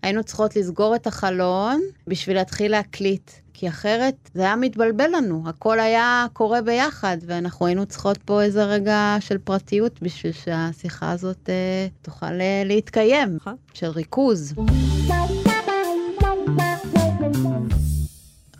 והיינו 0.01 0.23
צריכות 0.23 0.55
לסגור 0.55 0.95
את 0.95 1.07
החלון 1.07 1.81
בשביל 2.07 2.35
להתחיל 2.37 2.71
להקליט. 2.71 3.31
כי 3.57 3.69
אחרת 3.69 4.29
זה 4.33 4.41
היה 4.41 4.55
מתבלבל 4.55 5.09
לנו, 5.15 5.43
הכל 5.45 5.79
היה 5.79 6.25
קורה 6.33 6.61
ביחד, 6.61 7.17
ואנחנו 7.25 7.65
היינו 7.65 7.85
צריכות 7.85 8.17
פה 8.17 8.41
איזה 8.41 8.63
רגע 8.65 9.17
של 9.19 9.37
פרטיות 9.37 10.01
בשביל 10.01 10.31
שהשיחה 10.31 11.11
הזאת 11.11 11.49
אה, 11.49 11.87
תוכל 12.01 12.41
אה, 12.41 12.63
להתקיים, 12.65 13.35
נכון. 13.35 13.55
של 13.73 13.87
ריכוז. 13.87 14.53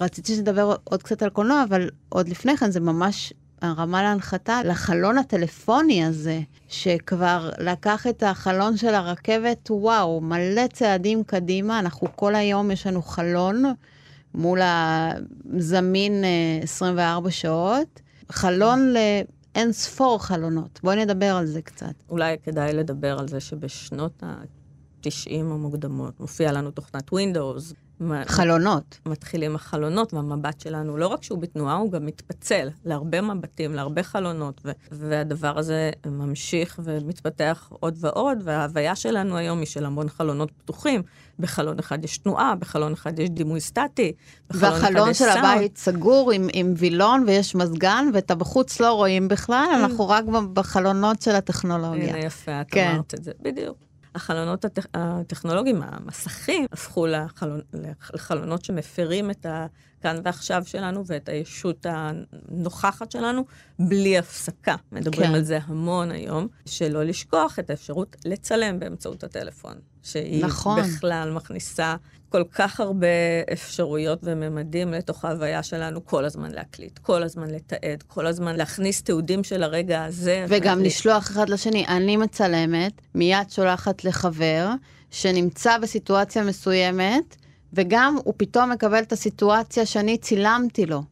רציתי 0.02 0.36
שנדבר 0.36 0.76
עוד 0.84 1.04
קצת 1.04 1.24
על 1.24 1.30
קולנוע, 1.30 1.64
אבל 1.64 1.90
עוד 2.10 2.30
לפני 2.30 2.58
כן 2.58 2.72
זה 2.72 2.80
ממש 2.80 3.34
הרמה 3.62 4.04
להנחתה 4.04 4.62
לחלון 4.64 5.18
הטלפוני 5.18 6.06
הזה, 6.06 6.40
שכבר 6.70 7.50
לקח 7.60 8.08
את 8.08 8.24
החלון 8.24 8.78
של 8.78 8.96
הרכבת, 8.96 9.72
וואו, 9.72 10.22
מלא 10.22 10.68
צעדים 10.74 11.24
קדימה, 11.24 11.80
אנחנו 11.80 12.08
כל 12.16 12.36
היום 12.36 12.72
יש 12.72 12.88
לנו 12.88 13.02
חלון 13.02 13.64
מול 14.36 14.60
הזמין 14.64 16.24
24 16.64 17.26
אה, 17.26 17.32
שעות, 17.32 18.02
חלון 18.32 18.94
לאין 18.94 19.72
ספור 19.72 20.24
חלונות. 20.24 20.80
בואי 20.84 21.06
נדבר 21.06 21.36
על 21.36 21.46
זה 21.46 21.62
קצת. 21.62 21.94
אולי 22.10 22.36
כדאי 22.44 22.74
לדבר 22.74 23.20
על 23.20 23.28
זה 23.28 23.40
שבשנות 23.40 24.24
ה-90 24.24 25.32
המוקדמות 25.32 26.20
מופיע 26.20 26.52
לנו 26.52 26.72
תוכנת 26.72 27.10
Windows. 27.10 27.74
חלונות. 28.26 29.00
מתחילים 29.06 29.56
החלונות, 29.56 30.14
והמבט 30.14 30.60
שלנו, 30.60 30.98
לא 30.98 31.08
רק 31.08 31.24
שהוא 31.24 31.40
בתנועה, 31.40 31.76
הוא 31.76 31.92
גם 31.92 32.06
מתפצל 32.06 32.70
להרבה 32.86 33.22
מבטים, 33.22 33.74
להרבה 33.74 34.04
חלונות, 34.04 34.62
ו- 34.66 34.72
והדבר 34.92 35.60
הזה 35.60 35.92
ממשיך 36.06 36.80
ומתפתח 36.84 37.72
עוד 37.80 37.96
ועוד, 38.00 38.38
וההוויה 38.44 38.96
שלנו 38.96 39.38
היום 39.38 39.60
היא 39.60 39.68
של 39.68 39.86
המון 39.86 40.10
חלונות 40.10 40.52
פתוחים. 40.52 41.02
בחלון 41.40 41.80
אחד 41.80 42.04
יש 42.04 42.18
תנועה, 42.18 42.56
בחלון 42.56 42.94
אחד 42.94 43.20
יש 43.20 43.30
דימוי 43.30 43.62
סטטי, 43.62 44.14
בחלון 44.50 44.74
אחד 44.74 44.82
יש 44.82 44.82
סאונד. 44.82 44.96
והחלון 44.96 45.14
של 45.14 45.30
הבית 45.30 45.78
סגור 45.78 46.32
עם, 46.32 46.48
עם 46.54 46.74
וילון 46.78 47.24
ויש 47.28 47.56
מזגן, 47.56 48.10
ואת 48.14 48.32
הבחוץ 48.32 48.80
לא 48.80 48.94
רואים 48.94 49.28
בכלל, 49.28 49.68
mm. 49.72 49.76
אנחנו 49.76 50.10
רק 50.10 50.26
בחלונות 50.54 51.22
של 51.22 51.36
הטכנולוגיה. 51.36 52.10
הנה 52.16 52.26
יפה, 52.26 52.62
את 52.62 52.68
כן. 52.72 52.92
אמרת 52.94 53.14
את 53.14 53.24
זה, 53.24 53.32
בדיוק. 53.42 53.78
החלונות 54.16 54.66
הטכ... 54.66 54.86
הטכנולוגיים, 54.94 55.82
המסכים, 55.82 56.66
הפכו 56.72 57.08
לחלונ... 57.08 57.62
לחלונות 58.14 58.66
שמפרים 58.66 59.32
את 59.32 59.46
הכאן 59.50 60.22
ועכשיו 60.24 60.64
שלנו 60.66 61.04
ואת 61.06 61.30
הישות 61.30 61.86
הנוכחת 61.90 63.12
שלנו 63.12 63.46
בלי 63.80 64.18
הפסקה. 64.18 64.76
מדברים 64.92 65.28
כן. 65.28 65.36
על 65.36 65.44
זה 65.44 65.60
המון 65.66 66.12
היום, 66.12 66.48
שלא 66.66 67.04
לשכוח 67.04 67.60
את 67.60 67.70
האפשרות 67.70 68.16
לצלם 68.26 68.80
באמצעות 68.80 69.24
הטלפון. 69.24 69.74
שהיא 70.04 70.46
נכון. 70.46 70.82
בכלל 70.82 71.32
מכניסה 71.32 71.96
כל 72.36 72.44
כך 72.52 72.80
הרבה 72.80 73.08
אפשרויות 73.54 74.20
וממדים 74.24 74.94
לתוך 74.94 75.26
ההוויה 75.26 75.64
שלנו, 75.64 76.06
כל 76.06 76.26
הזמן 76.26 76.52
להקליט, 76.52 77.00
כל 77.00 77.24
הזמן 77.24 77.50
לתעד, 77.50 78.04
כל 78.08 78.28
הזמן 78.28 78.56
להכניס 78.56 79.02
תיעודים 79.04 79.44
של 79.44 79.64
הרגע 79.64 80.04
הזה. 80.04 80.46
וגם 80.50 80.74
ולהקליט. 80.74 80.86
לשלוח 80.86 81.32
אחד 81.32 81.50
לשני. 81.50 81.86
אני 81.88 82.18
מצלמת, 82.18 83.02
מיד 83.16 83.50
שולחת 83.50 84.04
לחבר, 84.04 84.70
שנמצא 85.12 85.78
בסיטואציה 85.78 86.44
מסוימת, 86.44 87.36
וגם 87.74 88.18
הוא 88.24 88.34
פתאום 88.38 88.72
מקבל 88.72 89.00
את 89.04 89.12
הסיטואציה 89.12 89.86
שאני 89.86 90.18
צילמתי 90.18 90.86
לו. 90.86 91.04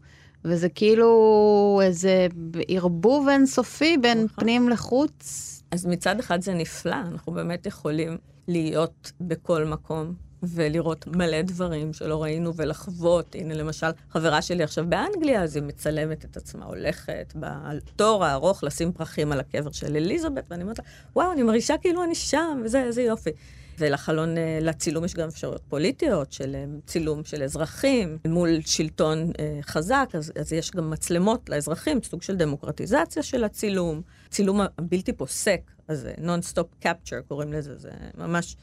וזה 0.46 0.70
כאילו 0.70 1.80
איזה 1.84 2.28
ערבוב 2.68 3.28
אינסופי 3.30 3.98
בין 3.98 4.24
נכון. 4.24 4.44
פנים 4.44 4.70
לחוץ. 4.70 5.50
אז 5.72 5.86
מצד 5.86 6.20
אחד 6.20 6.42
זה 6.42 6.54
נפלא, 6.54 6.96
אנחנו 6.96 7.32
באמת 7.32 7.66
יכולים 7.66 8.18
להיות 8.48 9.12
בכל 9.22 9.66
מקום. 9.66 10.14
ולראות 10.48 11.08
מלא 11.08 11.42
דברים 11.42 11.94
שלא 11.94 12.24
ראינו 12.24 12.56
ולחוות. 12.56 13.36
הנה, 13.36 13.54
למשל, 13.54 13.88
חברה 14.10 14.42
שלי 14.42 14.64
עכשיו 14.64 14.86
באנגליה, 14.90 15.44
אז 15.44 15.56
היא 15.56 15.64
מצלמת 15.64 16.26
את 16.26 16.38
עצמה, 16.38 16.66
הולכת 16.66 17.34
בתור 17.36 18.26
הארוך 18.26 18.64
לשים 18.64 18.92
פרחים 18.92 19.32
על 19.32 19.40
הקבר 19.40 19.72
של 19.72 19.96
אליזבת, 19.96 20.44
ואני 20.50 20.64
אומרת 20.64 20.80
לה, 20.80 20.86
וואו, 21.16 21.32
אני 21.32 21.44
מרגישה 21.44 21.78
כאילו 21.78 22.04
אני 22.04 22.16
שם, 22.16 22.62
וזה, 22.66 22.84
איזה 22.84 23.02
יופי. 23.02 23.32
ולחלון, 23.80 24.38
אה, 24.38 24.60
לצילום 24.62 25.06
יש 25.06 25.14
גם 25.14 25.28
אפשרויות 25.28 25.62
פוליטיות 25.70 26.32
של 26.32 26.56
אה, 26.56 26.66
צילום 26.86 27.24
של 27.24 27.44
אזרחים 27.44 28.18
מול 28.28 28.62
שלטון 28.66 29.32
אה, 29.40 29.60
חזק, 29.62 30.10
אז, 30.14 30.32
אז 30.40 30.54
יש 30.54 30.72
גם 30.72 30.90
מצלמות 30.90 31.50
לאזרחים, 31.50 32.04
סוג 32.04 32.22
של 32.22 32.36
דמוקרטיזציה 32.36 33.24
של 33.24 33.44
הצילום, 33.44 34.02
צילום 34.30 34.62
הבלתי 34.78 35.14
פוסק, 35.14 35.62
אז 35.88 36.08
non-stop 36.18 36.86
capture 36.86 37.22
קוראים 37.28 37.54
לזה, 37.54 37.78
זה 37.78 37.90
ממש 38.18 38.56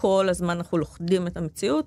כל 0.00 0.26
הזמן 0.28 0.56
אנחנו 0.56 0.78
לוכדים 0.78 1.26
את 1.26 1.36
המציאות. 1.36 1.86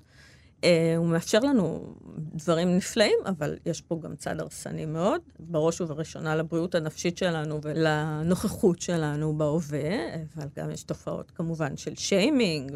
Uh, 0.60 0.66
הוא 0.96 1.06
מאפשר 1.06 1.40
לנו 1.40 1.94
דברים 2.34 2.76
נפלאים, 2.76 3.18
אבל 3.26 3.56
יש 3.66 3.80
פה 3.80 4.00
גם 4.02 4.16
צד 4.16 4.40
הרסני 4.40 4.86
מאוד, 4.86 5.20
בראש 5.38 5.80
ובראשונה 5.80 6.36
לבריאות 6.36 6.74
הנפשית 6.74 7.18
שלנו 7.18 7.60
ולנוכחות 7.62 8.80
שלנו 8.80 9.38
בהווה, 9.38 9.90
אבל 10.36 10.46
גם 10.56 10.70
יש 10.70 10.82
תופעות 10.82 11.30
כמובן 11.30 11.76
של 11.76 11.94
שיימינג, 11.94 12.72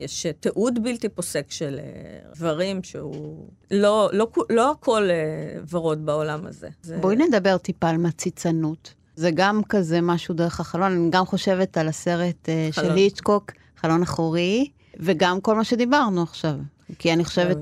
ויש 0.00 0.26
תיעוד 0.40 0.82
בלתי 0.82 1.08
פוסק 1.08 1.50
של 1.50 1.80
uh, 1.80 2.36
דברים 2.36 2.82
שהוא... 2.82 3.48
לא, 3.70 4.10
לא, 4.12 4.30
לא 4.50 4.70
הכל 4.70 5.08
uh, 5.08 5.74
ורוד 5.74 6.06
בעולם 6.06 6.46
הזה. 6.46 6.68
זה... 6.82 6.98
בואי 6.98 7.16
נדבר 7.16 7.58
טיפה 7.58 7.88
על 7.88 7.96
מציצנות. 7.96 8.94
זה 9.16 9.30
גם 9.34 9.60
כזה 9.68 10.00
משהו 10.00 10.34
דרך 10.34 10.60
החלון, 10.60 10.92
אני 10.92 11.10
גם 11.10 11.26
חושבת 11.26 11.78
על 11.78 11.88
הסרט 11.88 12.48
uh, 12.48 12.74
של 12.74 12.92
היצ'קוק. 12.92 13.52
חלון 13.84 14.02
אחורי, 14.02 14.68
וגם 15.00 15.40
כל 15.40 15.54
מה 15.56 15.64
שדיברנו 15.64 16.22
עכשיו. 16.22 16.54
כי 16.98 17.12
אני 17.12 17.24
חושבת, 17.24 17.58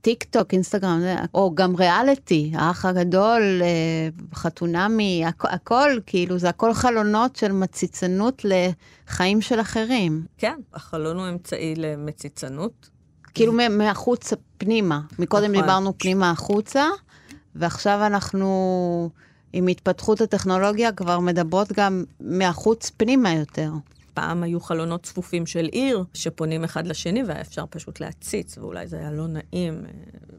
טיק 0.00 0.24
טוק, 0.24 0.52
אינסטגרם, 0.52 1.00
או 1.34 1.54
גם 1.54 1.76
ריאליטי, 1.76 2.52
האח 2.54 2.84
הגדול, 2.84 3.42
אה, 3.62 3.68
חתונמי, 4.34 5.24
הכ- 5.26 5.54
הכל, 5.54 5.90
כאילו, 6.06 6.38
זה 6.38 6.48
הכל 6.48 6.74
חלונות 6.74 7.36
של 7.36 7.52
מציצנות 7.52 8.42
לחיים 8.44 9.40
של 9.40 9.60
אחרים. 9.60 10.24
כן, 10.38 10.54
החלון 10.74 11.16
הוא 11.18 11.28
אמצעי 11.28 11.74
למציצנות. 11.76 12.90
כאילו 13.34 13.52
מהחוץ 13.70 14.32
פנימה. 14.58 15.00
מקודם 15.18 15.52
נכון. 15.52 15.62
דיברנו 15.62 15.92
פנימה 15.98 16.30
החוצה, 16.30 16.84
ועכשיו 17.54 18.06
אנחנו, 18.06 19.10
עם 19.52 19.66
התפתחות 19.66 20.20
הטכנולוגיה, 20.20 20.92
כבר 20.92 21.20
מדברות 21.20 21.72
גם 21.72 22.04
מהחוץ 22.20 22.90
פנימה 22.96 23.32
יותר. 23.34 23.70
פעם 24.14 24.42
היו 24.42 24.60
חלונות 24.60 25.02
צפופים 25.02 25.46
של 25.46 25.64
עיר, 25.64 26.04
שפונים 26.14 26.64
אחד 26.64 26.86
לשני, 26.86 27.24
והיה 27.24 27.40
אפשר 27.40 27.64
פשוט 27.70 28.00
להציץ, 28.00 28.58
ואולי 28.58 28.86
זה 28.86 28.98
היה 28.98 29.10
לא 29.10 29.26
נעים. 29.26 29.84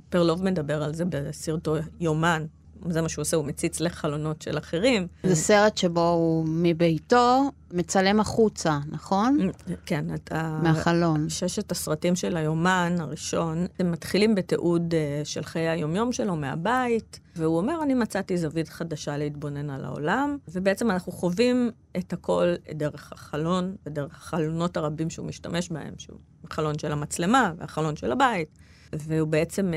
פרלוב 0.09 0.43
מדבר 0.43 0.83
על 0.83 0.93
זה 0.93 1.05
בסרטו 1.05 1.75
יומן, 1.99 2.45
זה 2.91 3.01
מה 3.01 3.09
שהוא 3.09 3.21
עושה, 3.21 3.37
הוא 3.37 3.45
מציץ 3.45 3.79
לחלונות 3.79 4.41
של 4.41 4.57
אחרים. 4.57 5.07
זה 5.23 5.35
סרט 5.35 5.77
שבו 5.77 6.09
הוא 6.09 6.45
מביתו 6.47 7.51
מצלם 7.71 8.19
החוצה, 8.19 8.79
נכון? 8.89 9.37
כן, 9.85 10.05
אתה... 10.13 10.59
מהחלון. 10.63 11.29
ששת 11.29 11.71
הסרטים 11.71 12.15
של 12.15 12.37
היומן 12.37 12.95
הראשון, 12.99 13.65
הם 13.79 13.91
מתחילים 13.91 14.35
בתיעוד 14.35 14.93
uh, 14.93 15.25
של 15.25 15.43
חיי 15.43 15.69
היומיום 15.69 16.11
שלו 16.11 16.35
מהבית, 16.35 17.19
והוא 17.35 17.57
אומר, 17.57 17.79
אני 17.83 17.93
מצאתי 17.93 18.37
זווית 18.37 18.69
חדשה 18.69 19.17
להתבונן 19.17 19.69
על 19.69 19.85
העולם, 19.85 20.37
ובעצם 20.47 20.91
אנחנו 20.91 21.11
חווים 21.11 21.71
את 21.97 22.13
הכל 22.13 22.53
דרך 22.73 23.13
החלון, 23.13 23.75
ודרך 23.85 24.15
החלונות 24.15 24.77
הרבים 24.77 25.09
שהוא 25.09 25.27
משתמש 25.27 25.69
בהם, 25.69 25.93
שהוא 25.97 26.17
החלון 26.43 26.79
של 26.79 26.91
המצלמה 26.91 27.53
והחלון 27.57 27.95
של 27.95 28.11
הבית, 28.11 28.47
והוא 28.93 29.27
בעצם... 29.27 29.71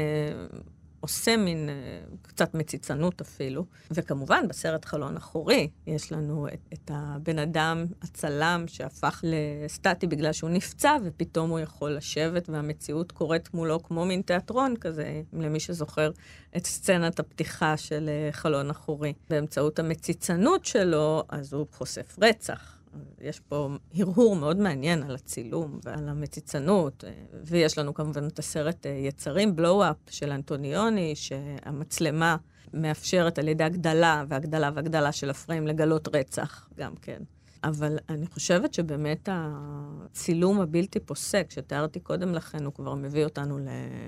עושה 1.00 1.36
מין 1.36 1.68
uh, 1.68 2.28
קצת 2.28 2.54
מציצנות 2.54 3.20
אפילו. 3.20 3.64
וכמובן, 3.90 4.48
בסרט 4.48 4.84
חלון 4.84 5.16
אחורי, 5.16 5.68
יש 5.86 6.12
לנו 6.12 6.48
את, 6.48 6.60
את 6.72 6.90
הבן 6.94 7.38
אדם, 7.38 7.84
הצלם, 8.02 8.64
שהפך 8.66 9.24
לסטטי 9.24 10.06
בגלל 10.06 10.32
שהוא 10.32 10.50
נפצע, 10.50 10.96
ופתאום 11.04 11.50
הוא 11.50 11.58
יכול 11.58 11.90
לשבת, 11.90 12.48
והמציאות 12.48 13.12
קורית 13.12 13.54
מולו 13.54 13.82
כמו 13.82 14.04
מין 14.04 14.22
תיאטרון 14.22 14.74
כזה, 14.80 15.22
למי 15.32 15.60
שזוכר 15.60 16.10
את 16.56 16.66
סצנת 16.66 17.20
הפתיחה 17.20 17.76
של 17.76 18.08
uh, 18.08 18.36
חלון 18.36 18.70
אחורי. 18.70 19.12
באמצעות 19.30 19.78
המציצנות 19.78 20.64
שלו, 20.64 21.22
אז 21.28 21.52
הוא 21.52 21.66
חושף 21.72 22.16
רצח. 22.22 22.77
יש 23.20 23.40
פה 23.40 23.68
הרהור 23.94 24.36
מאוד 24.36 24.56
מעניין 24.56 25.02
על 25.02 25.14
הצילום 25.14 25.78
ועל 25.84 26.08
המציצנות, 26.08 27.04
אה, 27.04 27.12
ויש 27.44 27.78
לנו 27.78 27.94
כמובן 27.94 28.26
את 28.26 28.38
הסרט 28.38 28.86
אה, 28.86 28.90
יצרים, 28.90 29.56
בלואו-אפ 29.56 29.96
של 30.10 30.30
אנטוניוני, 30.30 31.16
שהמצלמה 31.16 32.36
מאפשרת 32.74 33.38
על 33.38 33.48
ידי 33.48 33.64
הגדלה 33.64 34.24
והגדלה 34.28 34.70
והגדלה 34.74 35.12
של 35.12 35.30
הפריים 35.30 35.66
לגלות 35.66 36.08
רצח 36.16 36.68
גם 36.78 36.94
כן. 37.02 37.22
אבל 37.64 37.98
אני 38.08 38.26
חושבת 38.26 38.74
שבאמת 38.74 39.28
הצילום 39.32 40.60
הבלתי 40.60 41.00
פוסק 41.00 41.46
שתיארתי 41.50 42.00
קודם 42.00 42.34
לכן, 42.34 42.64
הוא 42.64 42.74
כבר 42.74 42.94
מביא 42.94 43.24
אותנו 43.24 43.58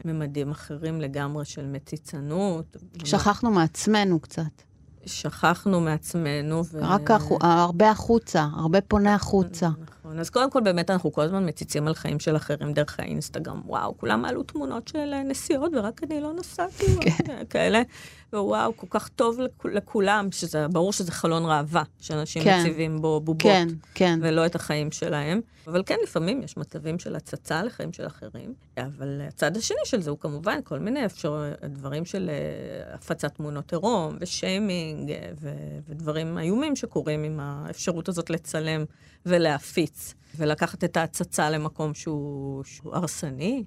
לממדים 0.04 0.50
אחרים 0.50 1.00
לגמרי 1.00 1.44
של 1.44 1.66
מציצנות. 1.66 2.76
שכחנו 3.04 3.50
מעצמנו 3.50 4.20
קצת. 4.20 4.69
שכחנו 5.06 5.80
מעצמנו. 5.80 6.62
ו... 6.72 6.78
רק 6.82 7.10
החו... 7.10 7.38
הרבה 7.40 7.90
החוצה, 7.90 8.46
הרבה 8.56 8.80
פונה 8.80 9.14
החוצה. 9.14 9.68
נכון, 10.10 10.20
אז 10.20 10.30
קודם 10.30 10.50
כל 10.50 10.60
באמת 10.60 10.90
אנחנו 10.90 11.12
כל 11.12 11.22
הזמן 11.22 11.48
מציצים 11.48 11.88
על 11.88 11.94
חיים 11.94 12.20
של 12.20 12.36
אחרים 12.36 12.72
דרך 12.72 13.00
האינסטגרם. 13.00 13.60
וואו, 13.66 13.98
כולם 13.98 14.22
מעלו 14.22 14.42
תמונות 14.42 14.88
של 14.88 15.14
נסיעות 15.24 15.72
ורק 15.74 16.00
אני 16.02 16.20
לא 16.20 16.32
נסעתי, 16.32 16.86
כן. 17.00 17.44
כאלה. 17.50 17.82
ווואו, 18.32 18.76
כל 18.76 18.86
כך 18.90 19.08
טוב 19.08 19.40
לכולם, 19.64 20.28
שזה 20.32 20.68
ברור 20.68 20.92
שזה 20.92 21.12
חלון 21.12 21.44
ראווה, 21.44 21.82
שאנשים 22.00 22.42
כן. 22.42 22.60
מציבים 22.60 23.00
בו 23.00 23.20
בובות, 23.20 23.42
כן, 23.42 23.68
כן. 23.94 24.18
ולא 24.22 24.46
את 24.46 24.54
החיים 24.54 24.92
שלהם. 24.92 25.40
אבל 25.66 25.82
כן, 25.86 25.96
לפעמים 26.02 26.42
יש 26.42 26.56
מצבים 26.56 26.98
של 26.98 27.16
הצצה 27.16 27.62
לחיים 27.62 27.92
של 27.92 28.06
אחרים, 28.06 28.54
אבל 28.76 29.20
הצד 29.28 29.56
השני 29.56 29.78
של 29.84 30.00
זה 30.00 30.10
הוא 30.10 30.18
כמובן 30.18 30.58
כל 30.64 30.78
מיני 30.78 31.06
אפשר, 31.06 31.52
דברים 31.64 32.04
של 32.04 32.30
uh, 32.30 32.94
הפצת 32.94 33.34
תמונות 33.34 33.72
עירום, 33.72 34.16
ושיימינג, 34.20 35.10
אה, 35.10 35.30
ו, 35.40 35.50
ודברים 35.88 36.38
איומים 36.38 36.76
שקורים 36.76 37.24
עם 37.24 37.40
האפשרות 37.40 38.08
הזאת 38.08 38.30
לצלם 38.30 38.84
ולהפיץ, 39.26 39.99
ולקחת 40.36 40.84
את 40.84 40.96
ההצצה 40.96 41.50
למקום 41.50 41.94
שהוא, 41.94 42.64
שהוא 42.64 42.94
הרסני, 42.94 43.64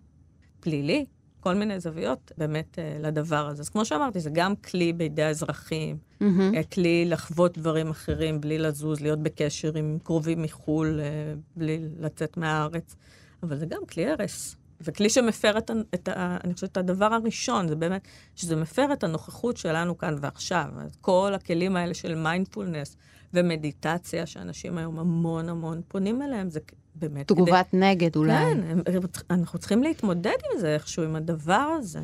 פלילי. 0.59 1.05
כל 1.39 1.53
מיני 1.53 1.79
זוויות 1.79 2.31
באמת 2.37 2.79
uh, 2.79 3.03
לדבר 3.03 3.47
הזה. 3.47 3.61
אז 3.61 3.69
כמו 3.69 3.85
שאמרתי, 3.85 4.19
זה 4.19 4.29
גם 4.33 4.55
כלי 4.55 4.93
בידי 4.93 5.23
האזרחים, 5.23 5.97
mm-hmm. 5.97 6.25
כלי 6.73 7.05
לחוות 7.05 7.57
דברים 7.57 7.89
אחרים 7.89 8.41
בלי 8.41 8.57
לזוז, 8.57 9.01
להיות 9.01 9.19
בקשר 9.19 9.77
עם 9.77 9.97
קרובים 10.03 10.41
מחו"ל, 10.41 10.99
uh, 10.99 11.39
בלי 11.55 11.79
לצאת 11.99 12.37
מהארץ, 12.37 12.95
אבל 13.43 13.57
זה 13.57 13.65
גם 13.65 13.81
כלי 13.85 14.07
הרס. 14.07 14.55
וכלי 14.81 15.09
שמפר 15.09 15.57
את, 15.57 15.71
את. 15.93 16.09
אני 16.43 16.53
חושבת, 16.53 16.77
הדבר 16.77 17.05
הראשון, 17.13 17.67
זה 17.67 17.75
באמת, 17.75 18.07
שזה 18.35 18.55
מפר 18.55 18.93
את 18.93 19.03
הנוכחות 19.03 19.57
שלנו 19.57 19.97
כאן 19.97 20.15
ועכשיו. 20.21 20.65
כל 21.01 21.33
הכלים 21.35 21.75
האלה 21.75 21.93
של 21.93 22.15
מיינדפולנס 22.15 22.97
ומדיטציה, 23.33 24.25
שאנשים 24.25 24.77
היום 24.77 24.99
המון 24.99 25.49
המון 25.49 25.81
פונים 25.87 26.21
אליהם, 26.21 26.49
זה 26.49 26.59
באמת... 26.95 27.27
תגובת 27.27 27.67
כדי... 27.71 27.79
נגד 27.79 28.15
אולי. 28.15 28.33
כן, 28.33 28.57
הם, 28.67 28.81
אנחנו 29.29 29.59
צריכים 29.59 29.83
להתמודד 29.83 30.37
עם 30.53 30.59
זה 30.59 30.73
איכשהו, 30.73 31.03
עם 31.03 31.15
הדבר 31.15 31.77
הזה. 31.79 31.99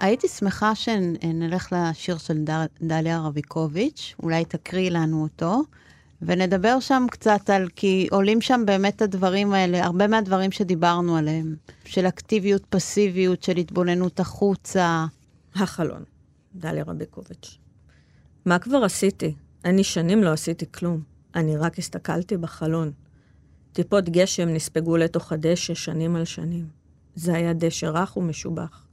הייתי 0.00 0.28
שמחה 0.28 0.74
שנלך 0.74 1.72
לשיר 1.72 2.18
של 2.18 2.44
דליה 2.82 3.20
רביקוביץ', 3.20 4.14
אולי 4.22 4.44
תקריא 4.44 4.90
לנו 4.90 5.22
אותו, 5.22 5.62
ונדבר 6.22 6.80
שם 6.80 7.06
קצת 7.10 7.50
על, 7.50 7.68
כי 7.76 8.08
עולים 8.10 8.40
שם 8.40 8.62
באמת 8.66 9.02
הדברים 9.02 9.52
האלה, 9.52 9.84
הרבה 9.84 10.06
מהדברים 10.06 10.50
שדיברנו 10.50 11.16
עליהם, 11.16 11.56
של 11.84 12.06
אקטיביות, 12.06 12.62
פסיביות, 12.68 13.42
של 13.42 13.56
התבוננות 13.56 14.20
החוצה. 14.20 15.06
החלון, 15.54 16.02
דליה 16.54 16.84
רביקוביץ'. 16.84 17.58
מה 18.44 18.58
כבר 18.58 18.84
עשיתי? 18.84 19.34
אני 19.64 19.84
שנים 19.84 20.22
לא 20.22 20.32
עשיתי 20.32 20.72
כלום. 20.72 21.02
אני 21.34 21.56
רק 21.56 21.78
הסתכלתי 21.78 22.36
בחלון. 22.36 22.92
טיפות 23.72 24.08
גשם 24.08 24.48
נספגו 24.48 24.96
לתוך 24.96 25.32
הדשא 25.32 25.74
שנים 25.74 26.16
על 26.16 26.24
שנים. 26.24 26.66
זה 27.14 27.34
היה 27.34 27.52
דשא 27.52 27.86
רך 27.86 28.16
ומשובח. 28.16 28.86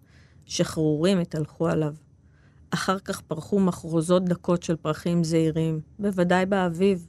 שחרורים 0.46 1.20
התהלכו 1.20 1.68
עליו. 1.68 1.94
אחר 2.70 3.00
כך 3.00 3.22
פרחו 3.22 3.60
מחרוזות 3.60 4.26
דקות 4.26 4.64
של 4.64 4.76
פרחים 4.76 5.24
זעירים, 5.24 5.80
בוודאי 6.00 6.46
באביב. 6.46 7.08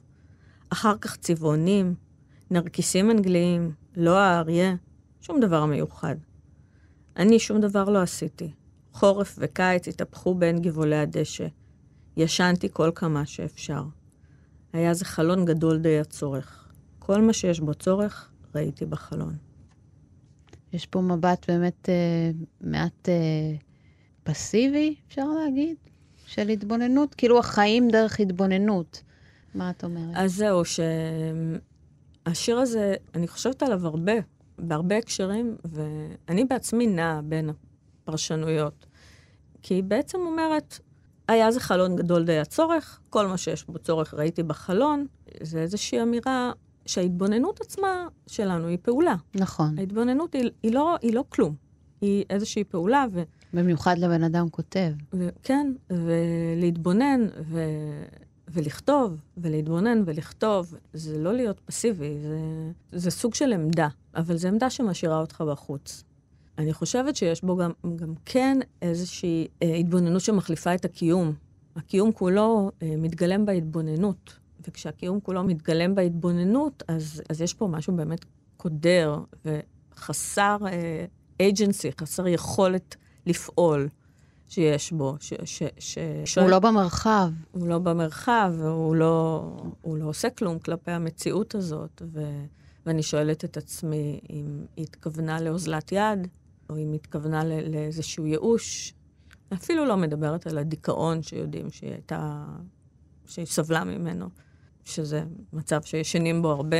אחר 0.69 0.97
כך 0.97 1.17
צבעונים, 1.17 1.95
נרקיסים 2.51 3.11
אנגליים, 3.11 3.71
לא 3.95 4.17
האריה, 4.17 4.75
שום 5.21 5.39
דבר 5.39 5.65
מיוחד. 5.65 6.15
אני 7.17 7.39
שום 7.39 7.61
דבר 7.61 7.89
לא 7.89 8.01
עשיתי. 8.01 8.51
חורף 8.93 9.35
וקיץ 9.41 9.87
התהפכו 9.87 10.35
בין 10.35 10.61
גבעולי 10.61 10.95
הדשא. 10.95 11.47
ישנתי 12.17 12.67
כל 12.73 12.91
כמה 12.95 13.25
שאפשר. 13.25 13.83
היה 14.73 14.93
זה 14.93 15.05
חלון 15.05 15.45
גדול 15.45 15.77
די 15.77 15.99
הצורך. 15.99 16.67
כל 16.99 17.21
מה 17.21 17.33
שיש 17.33 17.59
בו 17.59 17.73
צורך, 17.73 18.31
ראיתי 18.55 18.85
בחלון. 18.85 19.37
יש 20.73 20.85
פה 20.85 21.01
מבט 21.01 21.49
באמת 21.49 21.89
אה, 21.89 22.31
מעט 22.61 23.09
אה, 23.09 23.55
פסיבי, 24.23 24.95
אפשר 25.07 25.27
להגיד, 25.27 25.75
של 26.25 26.49
התבוננות, 26.49 27.15
כאילו 27.15 27.39
החיים 27.39 27.87
דרך 27.87 28.19
התבוננות. 28.19 29.03
מה 29.57 29.69
את 29.69 29.83
אומרת? 29.83 30.15
אז 30.15 30.35
זהו, 30.35 30.61
שהשיר 32.25 32.59
הזה, 32.59 32.95
אני 33.15 33.27
חושבת 33.27 33.63
עליו 33.63 33.87
הרבה, 33.87 34.13
בהרבה 34.59 34.97
הקשרים, 34.97 35.55
ואני 35.65 36.45
בעצמי 36.45 36.87
נעה 36.87 37.21
בין 37.21 37.49
הפרשנויות. 38.03 38.85
כי 39.61 39.73
היא 39.73 39.83
בעצם 39.83 40.17
אומרת, 40.19 40.79
היה 41.27 41.51
זה 41.51 41.59
חלון 41.59 41.95
גדול 41.95 42.25
די 42.25 42.39
הצורך, 42.39 42.99
כל 43.09 43.27
מה 43.27 43.37
שיש 43.37 43.65
בו 43.65 43.79
צורך 43.79 44.13
ראיתי 44.13 44.43
בחלון. 44.43 45.05
זה 45.41 45.59
איזושהי 45.59 46.01
אמירה 46.01 46.51
שההתבוננות 46.85 47.61
עצמה 47.61 48.07
שלנו 48.27 48.67
היא 48.67 48.77
פעולה. 48.81 49.15
נכון. 49.35 49.79
ההתבוננות 49.79 50.33
היא, 50.33 50.49
היא, 50.63 50.73
לא, 50.73 50.95
היא 51.01 51.13
לא 51.13 51.23
כלום, 51.29 51.55
היא 52.01 52.25
איזושהי 52.29 52.63
פעולה. 52.63 53.05
ו... 53.11 53.23
במיוחד 53.53 53.97
לבן 53.97 54.23
אדם 54.23 54.49
כותב. 54.49 54.91
ו... 55.13 55.29
כן, 55.43 55.73
ולהתבונן 55.89 57.27
ו... 57.49 57.59
ולכתוב, 58.47 59.17
ולהתבונן 59.37 60.03
ולכתוב, 60.05 60.75
זה 60.93 61.17
לא 61.17 61.33
להיות 61.33 61.59
פסיבי, 61.59 62.17
זה, 62.21 62.37
זה 62.99 63.11
סוג 63.11 63.35
של 63.35 63.53
עמדה, 63.53 63.87
אבל 64.15 64.37
זו 64.37 64.47
עמדה 64.47 64.69
שמשאירה 64.69 65.19
אותך 65.19 65.41
בחוץ. 65.41 66.03
אני 66.57 66.73
חושבת 66.73 67.15
שיש 67.15 67.41
בו 67.41 67.55
גם, 67.55 67.71
גם 67.95 68.13
כן 68.25 68.57
איזושהי 68.81 69.47
אה, 69.63 69.75
התבוננות 69.75 70.21
שמחליפה 70.21 70.75
את 70.75 70.85
הקיום. 70.85 71.33
הקיום 71.75 72.11
כולו 72.11 72.71
אה, 72.81 72.93
מתגלם 72.97 73.45
בהתבוננות, 73.45 74.37
וכשהקיום 74.67 75.19
כולו 75.19 75.43
מתגלם 75.43 75.95
בהתבוננות, 75.95 76.83
אז, 76.87 77.21
אז 77.29 77.41
יש 77.41 77.53
פה 77.53 77.67
משהו 77.67 77.95
באמת 77.95 78.25
קודר 78.57 79.17
וחסר 79.45 80.57
אה, 80.67 81.49
חסר 81.99 82.27
יכולת 82.27 82.95
לפעול 83.25 83.89
שיש 84.49 84.91
בו. 84.91 85.15
ש, 85.19 85.33
ש, 85.45 85.63
ש, 85.79 85.97
ש... 86.25 86.37
הוא 86.37 86.49
לא 86.49 86.59
במרחב. 86.59 87.29
הוא 87.51 87.67
לא 87.67 87.79
במרחב, 87.79 88.53
והוא 88.57 88.95
לא, 88.95 89.43
לא 89.85 90.05
עושה 90.05 90.29
כלום 90.29 90.59
כלפי 90.59 90.91
המציאות 90.91 91.55
הזאת. 91.55 92.01
ו... 92.13 92.21
ואני 92.85 93.03
שואלת 93.03 93.45
את 93.45 93.57
עצמי 93.57 94.19
אם 94.29 94.65
היא 94.75 94.83
התכוונה 94.83 95.41
לאוזלת 95.41 95.91
יד, 95.91 96.27
או 96.69 96.77
אם 96.77 96.93
התכוונה 96.93 97.43
לאיזשהו 97.45 98.25
ייאוש, 98.25 98.93
אפילו 99.53 99.85
לא 99.85 99.97
מדברת 99.97 100.47
על 100.47 100.57
הדיכאון 100.57 101.21
שיודעים 101.23 101.71
שהיא 101.71 101.91
הייתה, 101.91 102.45
שהיא 103.25 103.45
סבלה 103.45 103.83
ממנו, 103.83 104.29
שזה 104.83 105.23
מצב 105.53 105.81
שישנים 105.81 106.41
בו 106.41 106.51
הרבה, 106.51 106.77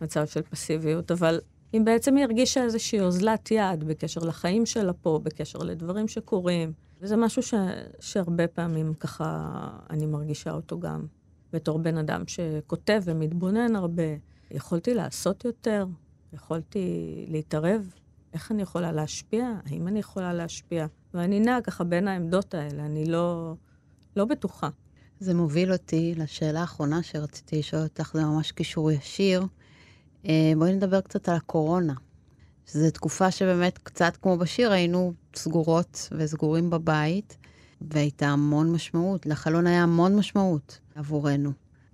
ומצב 0.00 0.26
של 0.26 0.42
פסיביות, 0.42 1.10
אבל 1.10 1.40
היא 1.74 1.80
בעצם 1.80 2.16
הרגישה 2.16 2.64
איזושהי 2.64 3.00
אוזלת 3.00 3.50
יד 3.50 3.84
בקשר 3.84 4.20
לחיים 4.20 4.66
שלה 4.66 4.92
פה, 4.92 5.20
בקשר 5.22 5.58
לדברים 5.58 6.08
שקורים. 6.08 6.72
וזה 7.00 7.16
משהו 7.16 7.42
ש, 7.42 7.54
שהרבה 8.00 8.48
פעמים 8.48 8.94
ככה 8.94 9.48
אני 9.90 10.06
מרגישה 10.06 10.50
אותו 10.50 10.80
גם 10.80 11.06
בתור 11.52 11.78
בן 11.78 11.98
אדם 11.98 12.22
שכותב 12.26 13.02
ומתבונן 13.04 13.76
הרבה. 13.76 14.02
יכולתי 14.50 14.94
לעשות 14.94 15.44
יותר, 15.44 15.86
יכולתי 16.32 17.26
להתערב, 17.28 17.94
איך 18.32 18.52
אני 18.52 18.62
יכולה 18.62 18.92
להשפיע, 18.92 19.52
האם 19.66 19.88
אני 19.88 19.98
יכולה 19.98 20.32
להשפיע. 20.32 20.86
ואני 21.14 21.40
נעה 21.40 21.60
ככה 21.60 21.84
בין 21.84 22.08
העמדות 22.08 22.54
האלה, 22.54 22.86
אני 22.86 23.06
לא, 23.06 23.54
לא 24.16 24.24
בטוחה. 24.24 24.68
זה 25.20 25.34
מוביל 25.34 25.72
אותי 25.72 26.14
לשאלה 26.16 26.60
האחרונה 26.60 27.02
שרציתי 27.02 27.58
לשאול 27.58 27.82
אותך, 27.82 28.10
זה 28.14 28.24
ממש 28.24 28.52
קישור 28.52 28.90
ישיר. 28.90 29.42
אה, 30.26 30.52
בואי 30.56 30.72
נדבר 30.72 31.00
קצת 31.00 31.28
על 31.28 31.36
הקורונה. 31.36 31.94
שזו 32.66 32.90
תקופה 32.90 33.30
שבאמת, 33.30 33.78
קצת 33.78 34.16
כמו 34.22 34.36
בשיר, 34.36 34.72
היינו 34.72 35.12
סגורות 35.36 36.08
וסגורים 36.12 36.70
בבית, 36.70 37.36
והייתה 37.80 38.26
המון 38.26 38.72
משמעות. 38.72 39.26
לחלון 39.26 39.66
היה 39.66 39.82
המון 39.82 40.16
משמעות 40.16 40.78
עבורנו. 40.94 41.52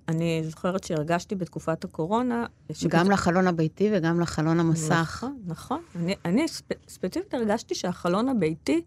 אני 0.09 0.43
זוכרת 0.45 0.85
שהרגשתי 0.85 1.35
בתקופת 1.35 1.85
הקורונה... 1.85 2.47
גם 2.89 3.05
שפת... 3.05 3.12
לחלון 3.12 3.47
הביתי 3.47 3.91
וגם 3.93 4.20
לחלון 4.20 4.61
המסך. 4.61 5.24
נכון, 5.24 5.39
נכון. 5.47 5.81
אני, 5.97 6.14
אני 6.24 6.49
ספ, 6.49 6.89
ספציפית 6.89 7.35
הרגשתי 7.35 7.74
שהחלון 7.74 8.28
הביתי 8.28 8.83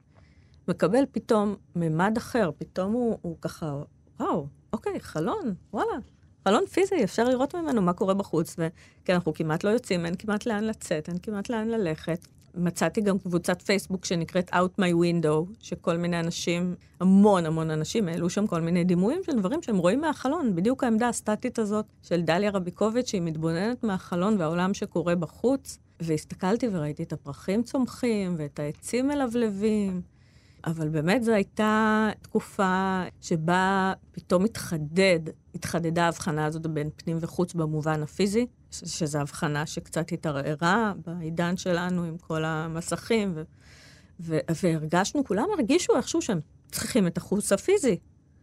מקבל 0.67 1.03
פתאום 1.11 1.55
ממד 1.75 2.17
אחר. 2.17 2.49
פתאום 2.57 2.93
הוא, 2.93 3.17
הוא 3.21 3.37
ככה, 3.41 3.81
וואו, 4.19 4.47
אוקיי, 4.73 4.99
חלון, 4.99 5.53
וואלה. 5.73 5.97
חלון 6.43 6.65
פיזי, 6.65 7.03
אפשר 7.03 7.23
לראות 7.23 7.55
ממנו 7.55 7.81
מה 7.81 7.93
קורה 7.93 8.13
בחוץ, 8.13 8.55
וכי 8.57 9.13
אנחנו 9.13 9.33
כמעט 9.33 9.63
לא 9.63 9.69
יוצאים, 9.69 10.05
אין 10.05 10.15
כמעט 10.15 10.45
לאן 10.45 10.63
לצאת, 10.63 11.09
אין 11.09 11.17
כמעט 11.17 11.49
לאן 11.49 11.67
ללכת. 11.67 12.27
מצאתי 12.55 13.01
גם 13.01 13.19
קבוצת 13.19 13.61
פייסבוק 13.61 14.05
שנקראת 14.05 14.49
Out 14.49 14.79
My 14.79 14.93
Window, 14.93 15.53
שכל 15.59 15.97
מיני 15.97 16.19
אנשים, 16.19 16.75
המון 16.99 17.45
המון 17.45 17.71
אנשים, 17.71 18.07
העלו 18.07 18.29
שם 18.29 18.47
כל 18.47 18.61
מיני 18.61 18.83
דימויים 18.83 19.21
של 19.25 19.39
דברים 19.39 19.61
שהם 19.61 19.77
רואים 19.77 20.01
מהחלון. 20.01 20.55
בדיוק 20.55 20.83
העמדה 20.83 21.09
הסטטית 21.09 21.59
הזאת 21.59 21.85
של 22.01 22.21
דליה 22.21 22.51
רביקוביץ', 22.51 23.09
שהיא 23.09 23.21
מתבוננת 23.21 23.83
מהחלון 23.83 24.35
והעולם 24.39 24.73
שקורה 24.73 25.15
בחוץ. 25.15 25.77
והסתכלתי 25.99 26.67
וראיתי 26.71 27.03
את 27.03 27.13
הפרחים 27.13 27.63
צומחים 27.63 28.35
ואת 28.37 28.59
העצים 28.59 29.07
מלבלבים. 29.07 30.01
אבל 30.65 30.89
באמת 30.89 31.23
זו 31.23 31.31
הייתה 31.31 32.09
תקופה 32.21 33.03
שבה 33.21 33.93
פתאום 34.11 34.45
התחדד, 34.45 35.19
התחדדה 35.55 36.05
ההבחנה 36.05 36.45
הזאת 36.45 36.67
בין 36.67 36.89
פנים 36.95 37.17
וחוץ 37.21 37.53
במובן 37.53 38.03
הפיזי, 38.03 38.45
שזו 38.71 39.19
הבחנה 39.19 39.65
שקצת 39.65 40.11
התערערה 40.11 40.93
בעידן 41.05 41.57
שלנו 41.57 42.03
עם 42.03 42.17
כל 42.17 42.45
המסכים, 42.45 43.33
ו- 43.35 43.43
ו- 44.19 44.39
והרגשנו, 44.63 45.23
כולם 45.25 45.45
הרגישו 45.53 45.95
איכשהו 45.95 46.21
שהם 46.21 46.39
צריכים 46.71 47.07
את 47.07 47.17
החוץ 47.17 47.51
הפיזי. 47.51 47.97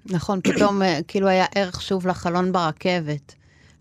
נכון, 0.06 0.40
פתאום 0.40 0.82
אה, 0.82 0.98
כאילו 1.08 1.28
היה 1.28 1.46
ערך 1.54 1.82
שוב 1.82 2.06
לחלון 2.06 2.52
ברכבת, 2.52 3.34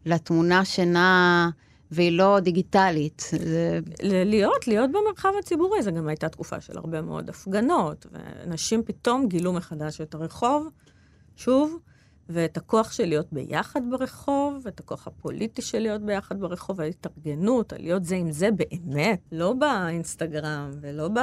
לתמונה 0.05 0.65
שנעה... 0.65 1.49
והיא 1.91 2.11
לא 2.11 2.39
דיגיטלית. 2.39 3.23
זה... 3.31 3.79
להיות, 4.01 4.67
להיות 4.67 4.89
במרחב 4.91 5.29
הציבורי, 5.39 5.83
זו 5.83 5.91
גם 5.91 6.07
הייתה 6.07 6.29
תקופה 6.29 6.61
של 6.61 6.77
הרבה 6.77 7.01
מאוד 7.01 7.29
הפגנות, 7.29 8.05
ואנשים 8.11 8.83
פתאום 8.83 9.27
גילו 9.27 9.53
מחדש 9.53 10.01
את 10.01 10.13
הרחוב, 10.13 10.67
שוב, 11.35 11.79
ואת 12.29 12.57
הכוח 12.57 12.91
של 12.91 13.05
להיות 13.05 13.27
ביחד 13.31 13.79
ברחוב, 13.91 14.61
ואת 14.63 14.79
הכוח 14.79 15.07
הפוליטי 15.07 15.61
של 15.61 15.79
להיות 15.79 16.01
ביחד 16.01 16.39
ברחוב, 16.39 16.81
ההתארגנות, 16.81 17.73
להיות 17.77 18.05
זה 18.05 18.15
עם 18.15 18.31
זה 18.31 18.49
באמת, 18.51 19.19
לא 19.31 19.53
באינסטגרם 19.53 20.71
ולא 20.81 21.07
ב... 21.07 21.19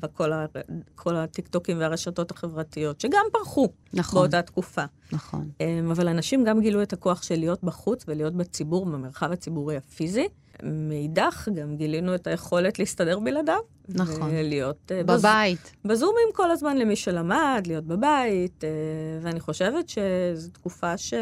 בכל 0.00 0.32
ה... 0.32 0.46
כל 0.94 1.16
הטיקטוקים 1.16 1.78
והרשתות 1.78 2.30
החברתיות, 2.30 3.00
שגם 3.00 3.24
פרחו 3.32 3.68
נכון, 3.92 4.20
באותה 4.20 4.42
תקופה. 4.42 4.84
נכון. 5.12 5.50
אמ, 5.60 5.90
אבל 5.90 6.08
אנשים 6.08 6.44
גם 6.44 6.60
גילו 6.60 6.82
את 6.82 6.92
הכוח 6.92 7.22
של 7.22 7.36
להיות 7.36 7.64
בחוץ 7.64 8.04
ולהיות 8.08 8.34
בציבור, 8.34 8.86
במרחב 8.86 9.32
הציבורי 9.32 9.76
הפיזי. 9.76 10.28
מאידך, 10.62 11.48
גם 11.54 11.76
גילינו 11.76 12.14
את 12.14 12.26
היכולת 12.26 12.78
להסתדר 12.78 13.18
בלעדיו. 13.18 13.60
נכון. 13.88 14.30
ולהיות... 14.32 14.92
אה, 14.92 15.02
בבית. 15.02 15.72
בז... 15.84 15.90
בזומים 15.90 16.28
כל 16.34 16.50
הזמן 16.50 16.76
למי 16.76 16.96
שלמד, 16.96 17.62
להיות 17.66 17.84
בבית, 17.84 18.64
אה, 18.64 18.68
ואני 19.22 19.40
חושבת 19.40 19.88
שזו 19.88 20.50
תקופה 20.52 20.96
ש... 20.96 21.14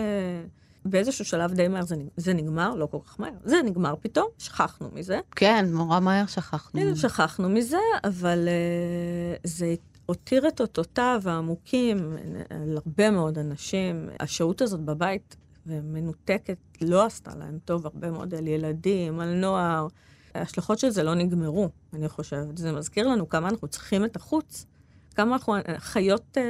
באיזשהו 0.84 1.24
שלב 1.24 1.52
די 1.52 1.68
מהר 1.68 1.82
זה, 1.82 1.96
זה 2.16 2.34
נגמר, 2.34 2.74
לא 2.74 2.86
כל 2.86 2.98
כך 3.06 3.20
מהר, 3.20 3.32
זה 3.44 3.56
נגמר 3.64 3.94
פתאום, 4.00 4.26
שכחנו 4.38 4.88
מזה. 4.92 5.20
כן, 5.36 5.66
נורא 5.68 6.00
מהר 6.00 6.26
שכחנו. 6.26 6.80
כן, 6.80 6.94
שכחנו 6.94 7.48
מזה, 7.48 7.78
אבל 8.04 8.48
uh, 8.48 9.40
זה 9.44 9.74
הותיר 10.06 10.48
את 10.48 10.60
אותותיו 10.60 11.22
העמוקים 11.24 12.16
על 12.50 12.78
הרבה 12.84 13.10
מאוד 13.10 13.38
אנשים. 13.38 14.08
השהות 14.20 14.62
הזאת 14.62 14.80
בבית 14.80 15.36
ומנותקת 15.66 16.58
לא 16.80 17.04
עשתה 17.06 17.34
להם 17.34 17.58
טוב, 17.64 17.86
הרבה 17.86 18.10
מאוד 18.10 18.34
על 18.34 18.46
ילדים, 18.46 19.20
על 19.20 19.34
נוער. 19.34 19.86
ההשלכות 20.34 20.78
של 20.78 20.90
זה 20.90 21.02
לא 21.02 21.14
נגמרו, 21.14 21.68
אני 21.92 22.08
חושבת. 22.08 22.58
זה 22.58 22.72
מזכיר 22.72 23.08
לנו 23.08 23.28
כמה 23.28 23.48
אנחנו 23.48 23.68
צריכים 23.68 24.04
את 24.04 24.16
החוץ, 24.16 24.66
כמה 25.14 25.32
אנחנו 25.32 25.54
חיות 25.78 26.36
uh, 26.36 26.40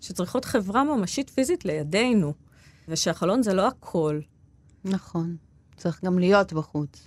שצריכות 0.00 0.44
חברה 0.44 0.84
ממשית 0.84 1.30
פיזית 1.30 1.64
לידינו, 1.64 2.32
ושהחלון 2.88 3.42
זה 3.42 3.54
לא 3.54 3.66
הכל. 3.66 4.20
נכון, 4.84 5.36
צריך 5.76 6.04
גם 6.04 6.18
להיות 6.18 6.52
בחוץ. 6.52 7.06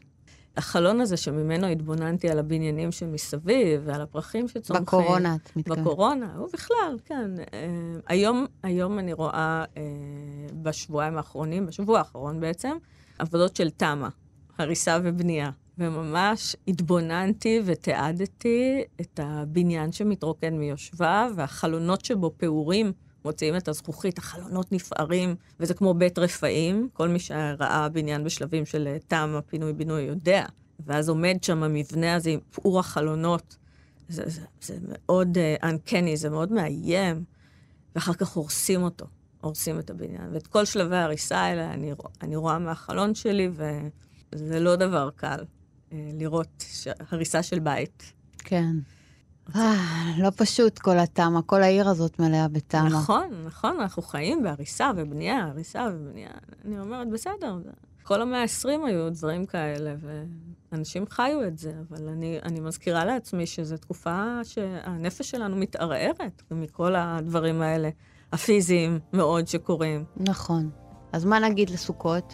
החלון 0.58 1.02
הזה 1.02 1.18
שממנו 1.18 1.68
התבוננתי 1.68 2.30
על 2.30 2.39
הבניינים 2.39 2.91
שמסביב 2.91 3.82
ועל 3.86 4.02
הפרחים 4.02 4.47
שצומחים. 4.47 4.86
בקורונה, 4.86 5.36
את 5.36 5.56
מתכוונת. 5.56 5.82
בקורונה, 5.82 6.41
ובכלל, 6.41 6.97
כן. 7.06 7.32
אה, 7.54 7.68
היום, 8.08 8.45
היום 8.64 8.99
אני 8.99 9.14
רואה 9.14 9.64
אה, 9.78 9.84
בשבועיים 10.64 11.18
האחרונים, 11.18 11.66
בשבוע 11.66 11.99
האחרון 11.99 12.39
בעצם, 12.39 12.78
עבודות 13.20 13.55
של 13.55 13.70
תמ"א, 13.70 14.07
הריסה 14.57 14.97
ובנייה. 15.03 15.49
וממש 15.78 16.55
התבוננתי 16.68 17.62
ותיעדתי 17.66 18.84
את 19.01 19.20
הבניין 19.24 19.91
שמתרוקן 19.91 20.53
מיושביו, 20.53 21.32
והחלונות 21.36 22.05
שבו 22.05 22.34
פעורים. 22.38 22.91
מוציאים 23.26 23.55
את 23.55 23.68
הזכוכית, 23.68 24.18
החלונות 24.18 24.72
נפערים, 24.72 25.36
וזה 25.59 25.74
כמו 25.74 25.93
בית 25.93 26.20
רפאים. 26.20 26.89
כל 26.93 27.07
מי 27.07 27.20
שראה 27.20 27.89
בניין 27.89 28.24
בשלבים 28.24 28.66
של 28.66 28.88
אה, 28.88 28.97
תמ"א, 29.07 29.39
פינוי-בינוי, 29.41 30.01
יודע. 30.01 30.45
ואז 30.80 31.09
עומד 31.09 31.38
שם 31.41 31.64
המבנה 31.64 32.16
הזה 32.16 32.30
עם 32.30 32.39
פעור 32.51 32.80
החלונות. 32.80 33.57
זה, 34.09 34.24
זה, 34.30 34.41
זה 34.62 34.78
מאוד 34.82 35.38
uh, 35.38 35.64
uncanny, 35.64 36.16
זה 36.16 36.30
מאוד 36.30 36.51
מאיים. 36.51 37.24
ואחר 37.95 38.14
כך 38.14 38.30
הורסים 38.30 38.84
אותו, 38.84 39.05
הורסים 39.42 39.80
את 39.80 39.89
הבניין. 39.89 40.30
ואת 40.34 40.48
כל 40.48 40.66
שלבי 40.66 40.96
ההריסה 40.96 41.38
האלה 41.38 41.74
אני, 41.74 41.94
אני 42.22 42.36
רואה 42.36 42.60
מהחלון 42.60 43.16
שלי, 43.16 43.50
וזה 44.32 44.60
לא 44.60 44.76
דבר 44.76 45.10
קל 45.16 45.39
uh, 45.39 45.94
לראות 46.14 46.66
הריסה 47.12 47.44
של 47.44 47.60
בית. 47.60 48.14
כן. 48.38 48.76
אה, 49.56 50.14
לא 50.18 50.30
פשוט 50.38 50.80
כל 50.80 51.00
התמה, 51.00 51.42
כל 51.42 51.64
העיר 51.64 51.89
הזאת 51.89 52.20
מלאה 52.20 52.48
בתמה. 52.48 52.89
נכון, 52.89 53.30
נכון, 53.46 53.80
אנחנו 53.80 54.02
חיים 54.02 54.44
בהריסה 54.44 54.92
ובנייה, 54.96 55.44
הריסה 55.44 55.88
ובנייה. 55.94 56.30
אני 56.66 56.80
אומרת, 56.80 57.10
בסדר, 57.10 57.58
כל 58.04 58.22
המאה 58.22 58.42
ה-20 58.42 58.86
היו 58.88 59.10
דברים 59.10 59.46
כאלה, 59.46 59.96
ואנשים 60.72 61.06
חיו 61.10 61.44
את 61.48 61.58
זה, 61.58 61.74
אבל 61.89 62.08
אני, 62.08 62.39
אני 62.44 62.60
מזכירה 62.60 63.06
לעצמי 63.06 63.46
שזו 63.46 63.78
תקופה 63.78 64.39
שהנפש 64.44 65.30
שלנו 65.32 65.56
מתערערת 65.56 66.44
מכל 66.52 66.96
הדברים 66.96 67.62
האלה, 67.62 67.89
הפיזיים 68.32 69.00
מאוד 69.14 69.48
שקורים. 69.48 70.04
נכון. 70.18 70.70
אז 71.14 71.26
מה 71.26 71.40
נגיד 71.40 71.70
לסוכות? 71.70 72.34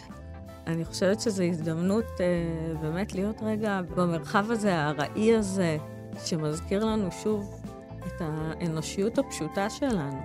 אני 0.66 0.84
חושבת 0.84 1.20
שזו 1.20 1.42
הזדמנות 1.42 2.04
אה, 2.20 2.74
באמת 2.80 3.14
להיות 3.14 3.36
רגע 3.42 3.80
במרחב 3.96 4.50
הזה, 4.50 4.74
הארעי 4.74 5.36
הזה, 5.36 5.76
שמזכיר 6.24 6.84
לנו 6.84 7.12
שוב 7.22 7.60
את 8.06 8.12
האנושיות 8.20 9.18
הפשוטה 9.18 9.70
שלנו, 9.70 10.20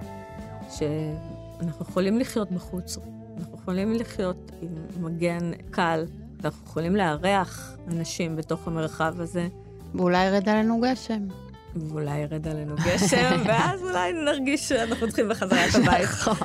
שאנחנו 0.69 1.85
יכולים 1.89 2.19
לחיות 2.19 2.51
בחוץ, 2.51 2.97
אנחנו 3.37 3.57
יכולים 3.57 3.93
לחיות 3.93 4.51
עם 4.61 5.03
מגן 5.03 5.51
קל, 5.71 6.05
ואנחנו 6.41 6.67
יכולים 6.67 6.95
לארח 6.95 7.77
אנשים 7.87 8.35
בתוך 8.35 8.67
המרחב 8.67 9.21
הזה. 9.21 9.47
ואולי 9.95 10.25
ירד 10.25 10.49
עלינו 10.49 10.81
גשם. 10.81 11.27
ואולי 11.75 12.17
ירד 12.17 12.47
עלינו 12.47 12.75
גשם, 12.75 13.41
ואז 13.45 13.81
אולי 13.81 14.13
נרגיש 14.13 14.69
שאנחנו 14.69 15.07
צריכים 15.07 15.29
בחזרה 15.29 15.65
את 15.65 15.75
הבית. 15.75 16.03
נכון. 16.03 16.35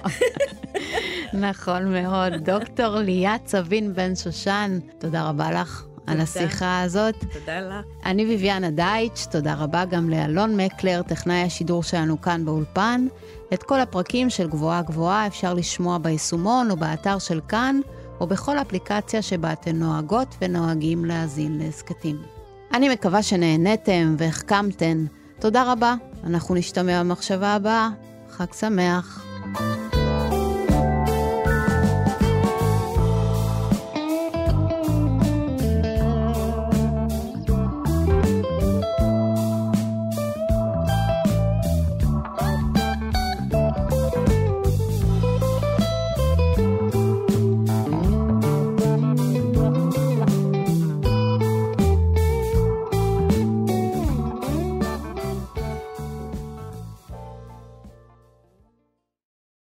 נכון 1.33 1.93
מאוד. 1.93 2.33
דוקטור 2.33 2.97
ליאת 2.97 3.45
צבין 3.45 3.95
בן 3.95 4.17
שושן, 4.17 4.79
תודה 4.99 5.29
רבה 5.29 5.51
לך 5.51 5.85
על 6.07 6.21
השיחה 6.21 6.83
הזאת. 6.83 7.15
תודה 7.33 7.61
לך. 7.61 7.85
אני 8.05 8.27
ביביאנה 8.27 8.71
דייטש, 8.71 9.27
תודה 9.27 9.55
רבה 9.55 9.85
גם 9.85 10.11
לאלון 10.11 10.61
מקלר, 10.61 11.03
טכנאי 11.03 11.43
השידור 11.43 11.83
שלנו 11.83 12.21
כאן 12.21 12.45
באולפן. 12.45 13.07
את 13.55 13.63
כל 13.63 13.81
הפרקים 13.81 14.31
של 14.31 14.49
גבוהה 14.49 14.83
גבוהה 14.83 15.27
אפשר 15.27 15.55
לשמוע 15.55 15.99
ביישומון 15.99 16.71
או 16.71 16.77
באתר 16.77 17.19
של 17.19 17.41
כאן, 17.49 17.81
או 18.21 18.27
בכל 18.27 18.59
אפליקציה 18.59 19.23
שבה 19.23 19.53
אתן 19.53 19.77
נוהגות 19.77 20.37
ונוהגים 20.43 21.05
להאזין 21.05 21.59
להסכתים. 21.59 22.17
אני 22.75 22.89
מקווה 22.89 23.23
שנהניתם 23.23 24.15
והחכמתן. 24.19 25.05
תודה 25.41 25.73
רבה, 25.73 25.95
אנחנו 26.27 26.55
נשתמע 26.55 27.03
במחשבה 27.03 27.55
הבאה. 27.55 27.89
חג 28.31 28.53
שמח. 28.53 29.25
thank 29.55 29.61
you 29.61 29.88